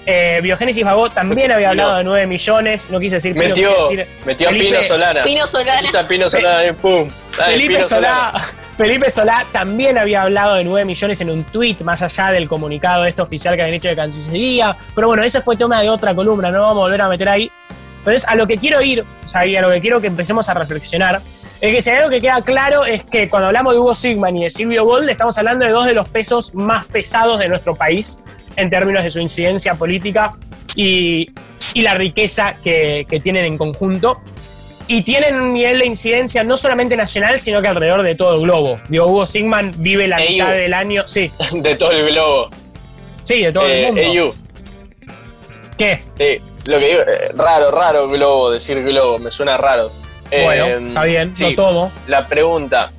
eh, 0.06 0.40
Biogénesis 0.42 0.82
Vagó 0.84 1.10
también 1.10 1.52
había 1.52 1.70
hablado 1.70 1.96
de 1.96 2.04
9 2.04 2.26
millones, 2.26 2.88
no 2.90 2.98
quise 2.98 3.16
decir 3.16 3.34
Pino, 3.34 3.48
Metió, 3.48 3.68
quise 3.76 3.96
decir 3.96 4.06
metió 4.24 4.48
Felipe- 4.48 4.64
Pino 4.70 4.82
Solana. 4.82 5.22
Pino 5.22 5.46
Solana. 5.46 5.90
Pino 6.08 6.30
Solana, 6.30 6.58
ahí, 6.58 6.72
pum. 6.72 7.10
Dale, 7.36 7.52
Felipe 7.52 7.74
Pino 7.74 7.88
Solá, 7.88 8.32
Felipe 8.78 9.10
Solá 9.10 9.46
también 9.52 9.98
había 9.98 10.22
hablado 10.22 10.54
de 10.54 10.64
9 10.64 10.86
millones 10.86 11.20
en 11.20 11.30
un 11.30 11.44
tuit, 11.44 11.80
más 11.82 12.00
allá 12.00 12.30
del 12.30 12.48
comunicado 12.48 13.04
este 13.04 13.20
oficial 13.20 13.54
que 13.56 13.62
habían 13.62 13.76
hecho 13.76 13.88
de 13.88 13.96
Cancillería. 13.96 14.74
Pero 14.94 15.08
bueno, 15.08 15.22
eso 15.22 15.42
fue 15.42 15.56
tema 15.56 15.82
de 15.82 15.90
otra 15.90 16.14
columna, 16.14 16.50
no 16.50 16.60
vamos 16.62 16.76
a 16.78 16.80
volver 16.80 17.02
a 17.02 17.08
meter 17.10 17.28
ahí. 17.28 17.52
Entonces, 17.98 18.24
a 18.26 18.34
lo 18.36 18.46
que 18.46 18.56
quiero 18.56 18.80
ir, 18.80 19.04
o 19.24 19.28
sea, 19.28 19.44
y 19.44 19.54
a 19.56 19.60
lo 19.60 19.70
que 19.70 19.82
quiero 19.82 20.00
que 20.00 20.06
empecemos 20.06 20.48
a 20.48 20.54
reflexionar, 20.54 21.20
es 21.60 21.74
que 21.74 21.82
si 21.82 21.90
hay 21.90 21.96
algo 21.96 22.10
que 22.10 22.20
queda 22.20 22.40
claro 22.42 22.84
es 22.84 23.04
que 23.04 23.28
cuando 23.28 23.46
hablamos 23.48 23.74
de 23.74 23.80
Hugo 23.80 23.94
Sigman 23.94 24.36
y 24.36 24.44
de 24.44 24.50
Silvio 24.50 24.84
Gold, 24.84 25.08
estamos 25.08 25.36
hablando 25.38 25.64
de 25.66 25.72
dos 25.72 25.86
de 25.86 25.94
los 25.94 26.08
pesos 26.08 26.54
más 26.54 26.86
pesados 26.86 27.38
de 27.40 27.48
nuestro 27.48 27.74
país 27.74 28.22
en 28.56 28.70
términos 28.70 29.02
de 29.04 29.10
su 29.10 29.20
incidencia 29.20 29.74
política 29.74 30.36
y, 30.76 31.30
y 31.74 31.82
la 31.82 31.94
riqueza 31.94 32.54
que, 32.62 33.06
que 33.08 33.20
tienen 33.20 33.44
en 33.44 33.58
conjunto. 33.58 34.18
Y 34.90 35.02
tienen 35.02 35.34
un 35.38 35.52
nivel 35.52 35.80
de 35.80 35.86
incidencia 35.86 36.42
no 36.44 36.56
solamente 36.56 36.96
nacional, 36.96 37.38
sino 37.40 37.60
que 37.60 37.68
alrededor 37.68 38.02
de 38.02 38.14
todo 38.14 38.36
el 38.36 38.40
globo. 38.42 38.78
Digo, 38.88 39.06
Hugo 39.06 39.26
Sigman 39.26 39.74
vive 39.76 40.08
la 40.08 40.16
mitad 40.18 40.48
del 40.52 40.72
año. 40.72 41.06
Sí, 41.06 41.30
De 41.52 41.74
todo 41.76 41.90
el 41.90 42.06
globo. 42.10 42.48
sí, 43.22 43.42
de 43.42 43.52
todo 43.52 43.66
el 43.66 43.72
Eh, 43.98 44.06
mundo. 44.08 44.34
¿Qué? 45.76 46.00
Sí, 46.16 46.70
lo 46.70 46.78
que 46.78 46.86
digo, 46.88 47.00
eh, 47.02 47.30
raro, 47.36 47.70
raro 47.70 48.08
globo, 48.08 48.50
decir 48.50 48.82
globo, 48.82 49.18
me 49.18 49.30
suena 49.30 49.56
raro. 49.58 49.92
Bueno, 50.30 50.66
Eh, 50.66 50.86
está 50.88 51.04
bien, 51.04 51.36
sí, 51.36 51.50
lo 51.50 51.54
tomo. 51.54 51.92
La 52.06 52.26
pregunta, 52.26 52.90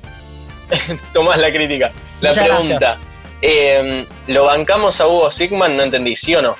tomás 1.12 1.38
la 1.38 1.50
crítica. 1.50 1.90
La 2.20 2.30
Muchas 2.30 2.44
pregunta, 2.46 2.98
eh, 3.42 4.04
¿lo 4.26 4.44
bancamos 4.44 5.00
a 5.00 5.06
Hugo 5.06 5.30
Sigman? 5.30 5.76
No 5.76 5.84
entendí, 5.84 6.16
¿sí 6.16 6.34
o 6.34 6.42
no? 6.42 6.56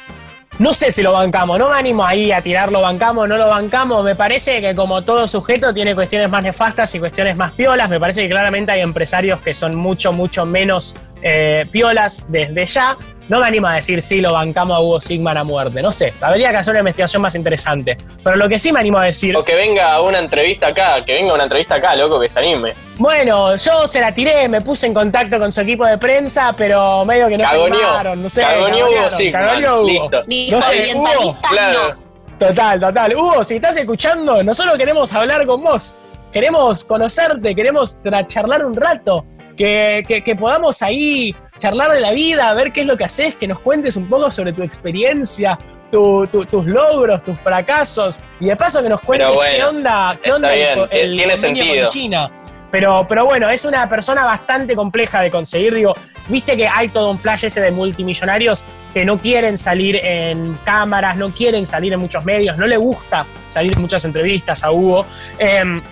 No 0.59 0.75
sé 0.75 0.91
si 0.91 1.03
lo 1.03 1.12
bancamos, 1.12 1.59
no 1.59 1.71
me 1.71 1.79
animo 1.79 2.05
ahí 2.05 2.33
a 2.33 2.43
tirarlo 2.43 2.83
bancamos, 2.83 3.27
no 3.27 3.39
lo 3.39 3.49
bancamos. 3.49 4.05
Me 4.05 4.15
parece 4.15 4.61
que 4.61 4.75
como 4.75 5.00
todo 5.00 5.27
sujeto 5.27 5.73
tiene 5.73 5.95
cuestiones 5.95 6.29
más 6.29 6.43
nefastas 6.43 6.95
y 6.95 6.99
cuestiones 6.99 7.35
más 7.35 7.53
piolas. 7.53 7.89
Me 7.89 7.99
parece 7.99 8.23
que 8.25 8.29
claramente 8.29 8.71
hay 8.71 8.83
empresarios 8.83 9.41
que 9.41 9.55
son 9.55 9.75
mucho, 9.75 10.12
mucho 10.12 10.45
menos 10.45 10.95
eh, 11.23 11.65
piolas 11.73 12.25
desde 12.29 12.67
ya. 12.67 12.95
No 13.29 13.39
me 13.39 13.47
animo 13.47 13.69
a 13.69 13.75
decir 13.75 14.03
si 14.03 14.21
lo 14.21 14.33
bancamos 14.33 14.77
a 14.77 14.81
Hugo 14.81 15.00
Sigman 15.00 15.37
a 15.39 15.45
muerte. 15.45 15.81
No 15.83 15.93
sé, 15.93 16.12
habría 16.21 16.50
que 16.50 16.57
hacer 16.57 16.73
una 16.73 16.81
investigación 16.81 17.23
más 17.23 17.35
interesante. 17.37 17.97
Pero 18.25 18.35
lo 18.37 18.49
que 18.49 18.59
sí 18.59 18.73
me 18.73 18.81
animo 18.81 18.99
a 18.99 19.05
decir. 19.05 19.37
O 19.37 19.45
que 19.45 19.55
venga 19.55 19.93
a 19.93 20.00
una 20.03 20.19
entrevista 20.19 20.69
acá, 20.69 21.05
que 21.05 21.15
venga 21.15 21.31
a 21.31 21.35
una 21.35 21.45
entrevista 21.45 21.77
acá, 21.77 21.95
loco, 21.95 22.19
que 22.19 22.29
se 22.29 22.39
anime. 22.41 22.75
Bueno, 22.99 23.55
yo 23.57 23.87
se 23.87 24.00
la 24.00 24.12
tiré, 24.12 24.49
me 24.49 24.61
puse 24.61 24.87
en 24.89 24.95
contacto 24.95 25.39
con 25.39 25.53
su 25.53 25.61
equipo 25.61 25.87
de 25.87 25.97
prensa, 25.97 26.53
pero 26.59 27.05
medio 27.05 27.29
que 27.29 27.39
no 27.39 27.45
se 27.45 27.53
Cagoneó. 27.53 27.79
animaron, 27.87 28.23
no 28.23 28.29
sé. 28.29 28.43
Cagoneó 28.43 28.87
Hugo 28.91 29.11
Sigman, 29.11 29.47
cagoneó 29.47 29.77
Hugo. 29.81 29.87
listo. 29.87 30.21
No 30.57 30.61
sé, 30.61 30.69
orientalistas 30.81 31.50
Claro. 31.50 31.95
no. 31.95 32.11
Total, 32.49 32.81
total. 32.81 33.15
Hugo, 33.17 33.45
si 33.45 33.57
estás 33.57 33.77
escuchando, 33.77 34.43
nosotros 34.43 34.77
queremos 34.77 35.12
hablar 35.12 35.47
con 35.47 35.62
vos. 35.62 35.99
Queremos 36.33 36.85
conocerte, 36.85 37.55
queremos 37.55 37.99
charlar 38.27 38.65
un 38.65 38.75
rato. 38.75 39.25
Que, 39.64 40.02
que- 40.09 40.25
que 40.25 40.35
podamos 40.37 40.81
ahí 40.81 41.37
charlar 41.59 41.90
de 41.93 42.00
la 42.00 42.12
vida, 42.12 42.55
ver 42.55 42.73
qué 42.73 42.81
es 42.81 42.87
lo 42.87 42.97
que 42.97 43.05
haces, 43.05 43.35
que 43.35 43.47
nos 43.47 43.61
cuentes 43.61 43.95
un 43.95 44.09
poco 44.09 44.31
sobre 44.31 44.55
tu 44.55 44.62
experiencia, 44.62 45.59
tu- 45.90 46.26
tu- 46.29 46.47
tus 46.47 46.64
logros, 46.64 47.23
tus 47.23 47.38
fracasos. 47.38 48.21
Y 48.40 48.47
de 48.47 48.57
paso 48.57 48.83
que 48.83 48.88
nos 48.88 49.02
cuentes 49.02 49.35
bueno, 49.35 49.55
qué 49.55 49.62
onda, 49.64 50.19
qué 50.23 50.33
onda 50.33 50.55
el 50.55 50.79
co- 50.79 50.85
el, 50.90 51.14
tiene 51.14 51.35
convenio 51.35 51.37
sentido. 51.37 51.87
con 51.88 51.93
China. 51.93 52.31
Pero, 52.71 53.05
pero 53.07 53.26
bueno, 53.26 53.50
es 53.50 53.67
una 53.67 53.87
persona 53.87 54.25
bastante 54.25 54.75
compleja 54.75 55.21
de 55.21 55.31
conseguir. 55.31 55.75
Digo, 55.75 55.93
viste 56.29 56.57
que 56.57 56.67
hay 56.67 56.88
todo 56.88 57.11
un 57.11 57.19
flash 57.19 57.45
ese 57.45 57.61
de 57.61 57.71
multimillonarios 57.71 58.64
que 58.95 59.05
no 59.05 59.19
quieren 59.19 59.59
salir 59.59 59.97
en 59.97 60.55
cámaras, 60.64 61.19
no 61.19 61.29
quieren 61.29 61.67
salir 61.67 61.93
en 61.93 62.00
muchos 62.00 62.25
medios, 62.25 62.57
no 62.57 62.67
le 62.67 62.79
gusta 62.79 63.26
salir 63.50 63.73
en 63.75 63.83
muchas 63.83 64.07
entrevistas 64.07 64.64
a 64.64 64.71
Hugo. 64.71 65.05
Em, 65.38 65.83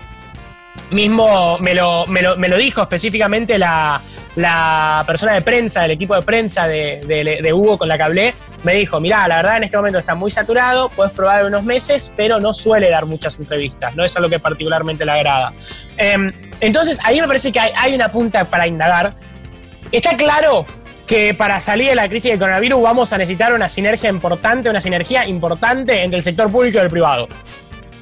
mismo 0.90 1.58
me 1.58 1.74
lo, 1.74 2.06
me 2.06 2.22
lo, 2.22 2.36
me 2.36 2.48
lo 2.48 2.56
dijo 2.56 2.82
específicamente 2.82 3.58
la, 3.58 4.00
la 4.36 5.04
persona 5.06 5.34
de 5.34 5.42
prensa, 5.42 5.82
del 5.82 5.92
equipo 5.92 6.14
de 6.14 6.22
prensa 6.22 6.66
de, 6.66 7.04
de- 7.42 7.52
Hugo 7.52 7.78
con 7.78 7.88
la 7.88 7.96
que 7.96 8.02
hablé, 8.04 8.34
me 8.62 8.74
dijo, 8.74 9.00
mirá, 9.00 9.26
la 9.28 9.36
verdad 9.36 9.56
en 9.58 9.64
este 9.64 9.76
momento 9.76 9.98
está 9.98 10.14
muy 10.14 10.30
saturado, 10.30 10.88
puedes 10.90 11.12
probar 11.12 11.44
unos 11.46 11.62
meses, 11.64 12.12
pero 12.16 12.40
no 12.40 12.52
suele 12.54 12.90
dar 12.90 13.06
muchas 13.06 13.38
entrevistas, 13.38 13.94
no 13.96 14.04
es 14.04 14.16
algo 14.16 14.28
que 14.28 14.38
particularmente 14.38 15.04
le 15.04 15.12
agrada. 15.12 15.52
Em, 15.96 16.30
entonces, 16.60 16.98
ahí 17.04 17.20
me 17.20 17.26
parece 17.26 17.52
que 17.52 17.60
hay, 17.60 17.72
hay 17.76 17.94
una 17.94 18.10
punta 18.10 18.44
para 18.44 18.66
indagar. 18.66 19.12
Está 19.92 20.16
claro 20.16 20.66
que 21.06 21.32
para 21.34 21.58
salir 21.60 21.88
de 21.88 21.94
la 21.94 22.08
crisis 22.08 22.30
del 22.32 22.38
coronavirus 22.38 22.82
vamos 22.82 23.12
a 23.12 23.18
necesitar 23.18 23.52
una 23.54 23.68
sinergia 23.68 24.10
importante, 24.10 24.68
una 24.68 24.80
sinergia 24.80 25.26
importante 25.26 26.02
entre 26.02 26.18
el 26.18 26.22
sector 26.22 26.50
público 26.50 26.78
y 26.78 26.80
el 26.82 26.90
privado. 26.90 27.28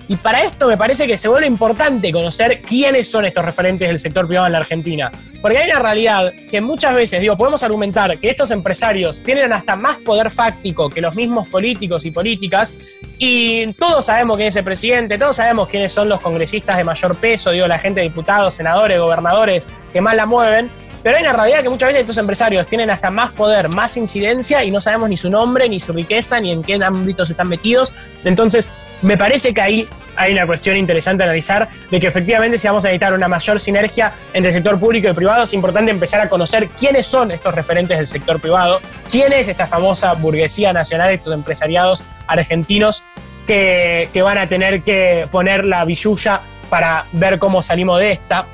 Y 0.09 0.17
para 0.17 0.45
esto 0.45 0.69
me 0.69 0.77
parece 0.77 1.07
que 1.07 1.17
se 1.17 1.29
vuelve 1.29 1.49
importante 1.49 2.13
conocer 2.13 2.61
quiénes 2.63 3.11
son 3.11 3.25
estos 3.25 3.45
referentes 3.45 3.89
del 3.89 3.99
sector 3.99 4.27
privado 4.27 4.47
en 4.47 4.53
la 4.53 4.59
Argentina. 4.59 5.11
Porque 5.43 5.59
hay 5.59 5.71
una 5.71 5.81
realidad 5.81 6.33
que 6.51 6.61
muchas 6.61 6.95
veces, 6.95 7.21
digo, 7.21 7.37
podemos 7.37 7.63
argumentar 7.63 8.17
que 8.19 8.31
estos 8.31 8.51
empresarios 8.53 9.23
tienen 9.23 9.53
hasta 9.53 9.75
más 9.75 9.99
poder 9.99 10.31
fáctico 10.31 10.89
que 10.89 11.01
los 11.01 11.15
mismos 11.15 11.49
políticos 11.49 12.05
y 12.05 12.13
políticas. 12.13 12.75
Y 13.19 13.73
todos 13.75 14.07
sabemos 14.07 14.37
quién 14.37 14.49
es 14.49 14.57
el 14.57 14.65
presidente, 14.65 15.19
todos 15.19 15.37
sabemos 15.37 15.69
quiénes 15.69 15.93
son 15.93 16.09
los 16.09 16.21
congresistas 16.21 16.77
de 16.77 16.85
mayor 16.85 17.17
peso, 17.19 17.51
digo, 17.51 17.67
la 17.67 17.79
gente 17.79 18.01
de 18.01 18.09
diputados, 18.09 18.55
senadores, 18.55 19.01
gobernadores 19.01 19.69
que 19.93 20.01
más 20.01 20.15
la 20.15 20.27
mueven. 20.27 20.71
Pero 21.03 21.17
hay 21.17 21.23
una 21.23 21.33
realidad 21.33 21.63
que 21.63 21.69
muchas 21.69 21.89
veces 21.89 22.01
estos 22.03 22.19
empresarios 22.19 22.67
tienen 22.67 22.91
hasta 22.91 23.11
más 23.11 23.31
poder, 23.33 23.69
más 23.75 23.97
incidencia 23.97 24.65
y 24.65 24.71
no 24.71 24.81
sabemos 24.81 25.09
ni 25.09 25.17
su 25.17 25.31
nombre, 25.31 25.69
ni 25.69 25.79
su 25.79 25.93
riqueza, 25.93 26.41
ni 26.41 26.51
en 26.51 26.65
qué 26.65 26.75
ámbitos 26.75 27.31
están 27.31 27.49
metidos. 27.49 27.95
Entonces, 28.25 28.69
me 29.03 29.17
parece 29.17 29.53
que 29.53 29.61
ahí 29.61 29.89
hay 30.17 30.33
una 30.33 30.47
cuestión 30.47 30.77
interesante 30.77 31.23
a 31.23 31.27
analizar 31.27 31.69
de 31.91 32.01
que 32.01 32.07
efectivamente 32.07 32.59
si 32.59 32.67
vamos 32.67 32.85
a 32.85 32.89
necesitar 32.89 33.13
una 33.13 33.29
mayor 33.29 33.61
sinergia 33.61 34.13
entre 34.33 34.51
el 34.51 34.55
sector 34.55 34.79
público 34.81 35.09
y 35.09 35.13
privado, 35.13 35.45
es 35.45 35.53
importante 35.53 35.91
empezar 35.91 36.21
a 36.21 36.29
conocer 36.29 36.69
quiénes 36.69 37.07
son 37.07 37.31
estos 37.31 37.55
referentes 37.55 37.97
del 37.99 38.07
sector 38.07 38.41
privado, 38.41 38.81
quién 39.11 39.33
es 39.33 39.49
esta 39.49 39.67
famosa 39.67 40.15
burguesía 40.15 40.73
nacional, 40.73 41.11
estos 41.11 41.35
empresariados 41.35 42.05
argentinos 42.27 43.05
que, 43.47 44.09
que 44.13 44.23
van 44.23 44.39
a 44.39 44.47
tener 44.47 44.83
que 44.83 45.29
poner 45.31 45.65
la 45.65 45.85
billulla 45.85 46.41
para 46.69 47.05
ver 47.13 47.39
cómo 47.39 47.63
salimos 47.63 48.01
de 48.01 48.13
esta. 48.13 48.47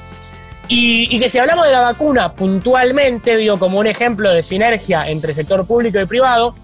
Y, 0.68 1.08
y 1.14 1.18
que 1.18 1.28
si 1.28 1.38
hablamos 1.38 1.66
de 1.66 1.72
la 1.72 1.80
vacuna 1.80 2.32
puntualmente, 2.32 3.36
digo, 3.36 3.58
como 3.58 3.78
un 3.78 3.86
ejemplo 3.86 4.32
de 4.32 4.42
sinergia 4.42 5.08
entre 5.08 5.34
sector 5.34 5.66
público 5.66 6.00
y 6.00 6.06
privado, 6.06 6.54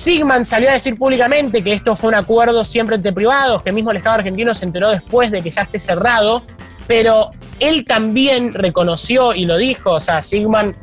Sigman 0.00 0.46
salió 0.46 0.70
a 0.70 0.72
decir 0.72 0.96
públicamente 0.96 1.62
que 1.62 1.74
esto 1.74 1.94
fue 1.94 2.08
un 2.08 2.14
acuerdo 2.14 2.64
siempre 2.64 2.96
entre 2.96 3.12
privados, 3.12 3.62
que 3.62 3.70
mismo 3.70 3.90
el 3.90 3.98
Estado 3.98 4.16
argentino 4.16 4.54
se 4.54 4.64
enteró 4.64 4.88
después 4.88 5.30
de 5.30 5.42
que 5.42 5.50
ya 5.50 5.60
esté 5.60 5.78
cerrado, 5.78 6.42
pero 6.86 7.30
él 7.58 7.84
también 7.84 8.54
reconoció 8.54 9.34
y 9.34 9.44
lo 9.44 9.58
dijo, 9.58 9.90
o 9.92 10.00
sea, 10.00 10.22
Sigman 10.22 10.74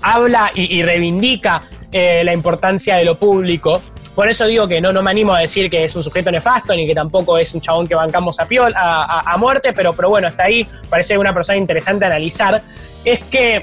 habla 0.00 0.50
y, 0.54 0.82
reivindica 0.82 1.60
eh, 1.92 2.22
la 2.24 2.32
importancia 2.32 2.96
de 2.96 3.04
lo 3.04 3.16
público. 3.16 3.82
Por 4.14 4.30
eso 4.30 4.46
digo 4.46 4.66
que 4.66 4.80
no, 4.80 4.90
no 4.90 5.02
me 5.02 5.10
animo 5.10 5.34
a 5.34 5.40
decir 5.40 5.68
que 5.68 5.84
es 5.84 5.94
un 5.94 6.02
sujeto 6.02 6.30
nefasto 6.30 6.74
ni 6.74 6.86
que 6.86 6.94
tampoco 6.94 7.36
es 7.36 7.52
un 7.54 7.60
chabón 7.60 7.86
que 7.86 7.94
bancamos 7.94 8.40
a, 8.40 8.46
piol, 8.46 8.72
a, 8.74 9.04
a- 9.04 9.32
a 9.34 9.36
muerte, 9.36 9.72
pero, 9.74 9.92
pero 9.92 10.08
bueno, 10.08 10.28
hasta 10.28 10.44
ahí 10.44 10.66
parece 10.88 11.18
una 11.18 11.34
persona 11.34 11.58
interesante 11.58 12.06
analizar. 12.06 12.62
Es 13.04 13.20
que 13.24 13.62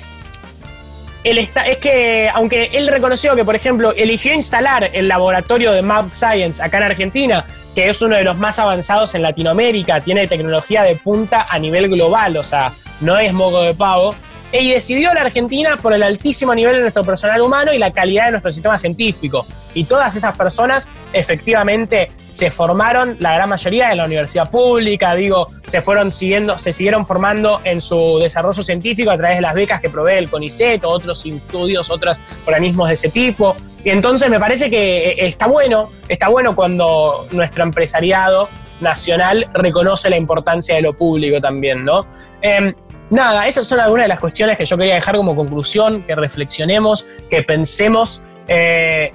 él 1.26 1.40
está, 1.40 1.66
es 1.66 1.80
que, 1.80 2.30
aunque 2.32 2.70
él 2.74 2.88
reconoció 2.88 3.36
que, 3.36 3.44
por 3.44 3.56
ejemplo, 3.56 3.94
eligió 3.98 4.32
instalar 4.32 4.92
el 4.94 5.08
laboratorio 5.08 5.72
de 5.72 5.82
Map 5.82 6.14
Science 6.14 6.64
acá 6.64 6.78
en 6.78 6.84
Argentina, 6.84 7.48
que 7.74 7.90
es 7.90 8.00
uno 8.04 8.16
de 8.16 8.24
los 8.24 8.38
más 8.38 8.60
avanzados 8.60 9.16
en 9.16 9.24
Latinoamérica, 9.24 10.00
tiene 10.02 10.28
tecnología 10.28 10.84
de 10.84 10.96
punta 10.96 11.48
a 11.50 11.58
nivel 11.58 11.90
global, 11.90 12.38
o 12.38 12.44
sea, 12.44 12.74
no 13.02 13.18
es 13.18 13.34
moco 13.34 13.64
de 13.64 13.74
pavo, 13.74 14.14
y 14.62 14.72
decidió 14.72 15.14
la 15.14 15.22
Argentina 15.22 15.78
por 15.82 15.94
el 15.94 16.04
altísimo 16.04 16.54
nivel 16.54 16.76
de 16.76 16.82
nuestro 16.82 17.04
personal 17.04 17.42
humano 17.42 17.74
y 17.74 17.78
la 17.78 17.92
calidad 17.92 18.26
de 18.26 18.32
nuestro 18.32 18.52
sistema 18.52 18.78
científico. 18.78 19.46
Y 19.74 19.84
todas 19.84 20.16
esas 20.16 20.38
personas 20.38 20.90
efectivamente 21.12 22.10
se 22.30 22.50
formaron, 22.50 23.18
la 23.20 23.34
gran 23.34 23.50
mayoría 23.50 23.92
en 23.92 23.98
la 23.98 24.06
universidad 24.06 24.50
pública, 24.50 25.16
digo, 25.16 25.48
se 25.68 25.82
fueron 25.82 26.12
siguiendo, 26.12 26.58
se 26.58 26.72
siguieron 26.72 27.06
formando 27.06 27.60
en 27.64 27.82
su 27.82 28.20
desarrollo 28.20 28.64
científico 28.64 29.12
a 29.12 29.18
través 29.18 29.38
de 29.38 29.42
las 29.42 29.58
becas 29.58 29.82
que 29.82 29.90
provee 29.90 30.18
el 30.18 30.30
CONICET, 30.30 30.84
otros 30.86 31.26
estudios, 31.26 31.90
otros 31.90 32.22
organismos 32.46 32.88
de 32.88 32.94
ese 32.94 33.10
tipo. 33.10 33.56
Y 33.84 33.90
entonces 33.90 34.30
me 34.30 34.40
parece 34.40 34.70
que 34.70 35.10
eh, 35.10 35.28
está 35.28 35.48
bueno, 35.48 35.90
está 36.08 36.30
bueno 36.30 36.56
cuando 36.56 37.28
nuestro 37.32 37.64
empresariado 37.64 38.48
nacional 38.82 39.50
reconoce 39.54 40.10
la 40.10 40.18
importancia 40.18 40.76
de 40.76 40.82
lo 40.82 40.94
público 40.94 41.40
también, 41.40 41.86
¿no? 41.86 42.06
Em, 42.42 42.74
nada, 43.10 43.48
esas 43.48 43.68
son 43.68 43.80
algunas 43.80 44.06
de 44.06 44.10
las 44.10 44.20
cuestiones 44.20 44.58
que 44.58 44.66
yo 44.66 44.78
quería 44.78 44.96
dejar 44.96 45.16
como 45.16 45.36
conclusión, 45.36 46.04
que 46.04 46.16
reflexionemos, 46.16 47.08
que 47.30 47.44
pensemos. 47.44 48.24
eh, 48.48 49.12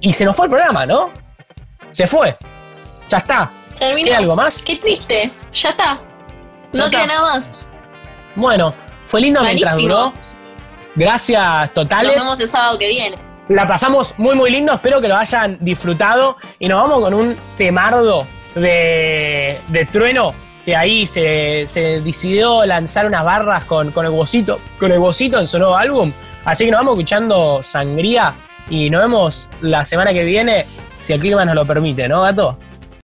y 0.00 0.12
se 0.12 0.24
nos 0.24 0.34
fue 0.34 0.46
el 0.46 0.50
programa, 0.50 0.84
¿no? 0.84 1.10
Se 1.92 2.06
fue. 2.08 2.36
Ya 3.08 3.18
está. 3.18 3.50
Terminó. 3.78 4.06
¿Queda 4.06 4.18
algo 4.18 4.34
más? 4.34 4.64
Qué 4.64 4.76
triste. 4.76 5.32
Ya 5.52 5.68
está. 5.70 6.00
No 6.72 6.90
queda 6.90 7.06
nada 7.06 7.20
más. 7.22 7.56
Bueno, 8.34 8.74
fue 9.06 9.20
lindo 9.20 9.42
mientras 9.44 9.76
duró. 9.76 10.12
Gracias 10.96 11.40
Nos 11.66 11.74
totales. 11.74 12.16
vemos 12.16 12.40
el 12.40 12.48
sábado 12.48 12.78
que 12.78 12.88
viene. 12.88 13.16
La 13.48 13.66
pasamos 13.66 14.18
muy, 14.18 14.34
muy 14.34 14.50
lindo. 14.50 14.72
Espero 14.72 15.00
que 15.00 15.08
lo 15.08 15.16
hayan 15.16 15.58
disfrutado. 15.60 16.36
Y 16.58 16.68
nos 16.68 16.80
vamos 16.82 17.00
con 17.00 17.14
un 17.14 17.36
temardo 17.56 18.26
de, 18.54 19.60
de 19.68 19.86
trueno. 19.86 20.34
Que 20.64 20.76
ahí 20.76 21.06
se, 21.06 21.64
se 21.66 22.00
decidió 22.00 22.64
lanzar 22.64 23.06
unas 23.06 23.24
barras 23.24 23.64
con, 23.64 23.90
con 23.90 24.06
el 24.06 24.12
Bocito, 24.12 24.60
con 24.78 24.92
el 24.92 24.98
Bocito 24.98 25.40
en 25.40 25.48
su 25.48 25.58
nuevo 25.58 25.76
álbum. 25.76 26.12
Así 26.44 26.64
que 26.64 26.70
nos 26.70 26.80
vamos 26.80 26.94
escuchando 26.94 27.62
Sangría. 27.62 28.34
Y 28.70 28.88
nos 28.88 29.02
vemos 29.02 29.50
la 29.60 29.84
semana 29.84 30.12
que 30.12 30.24
viene, 30.24 30.66
si 30.96 31.12
el 31.12 31.20
clima 31.20 31.44
nos 31.44 31.54
lo 31.54 31.66
permite, 31.66 32.08
¿no, 32.08 32.22
gato? 32.22 32.56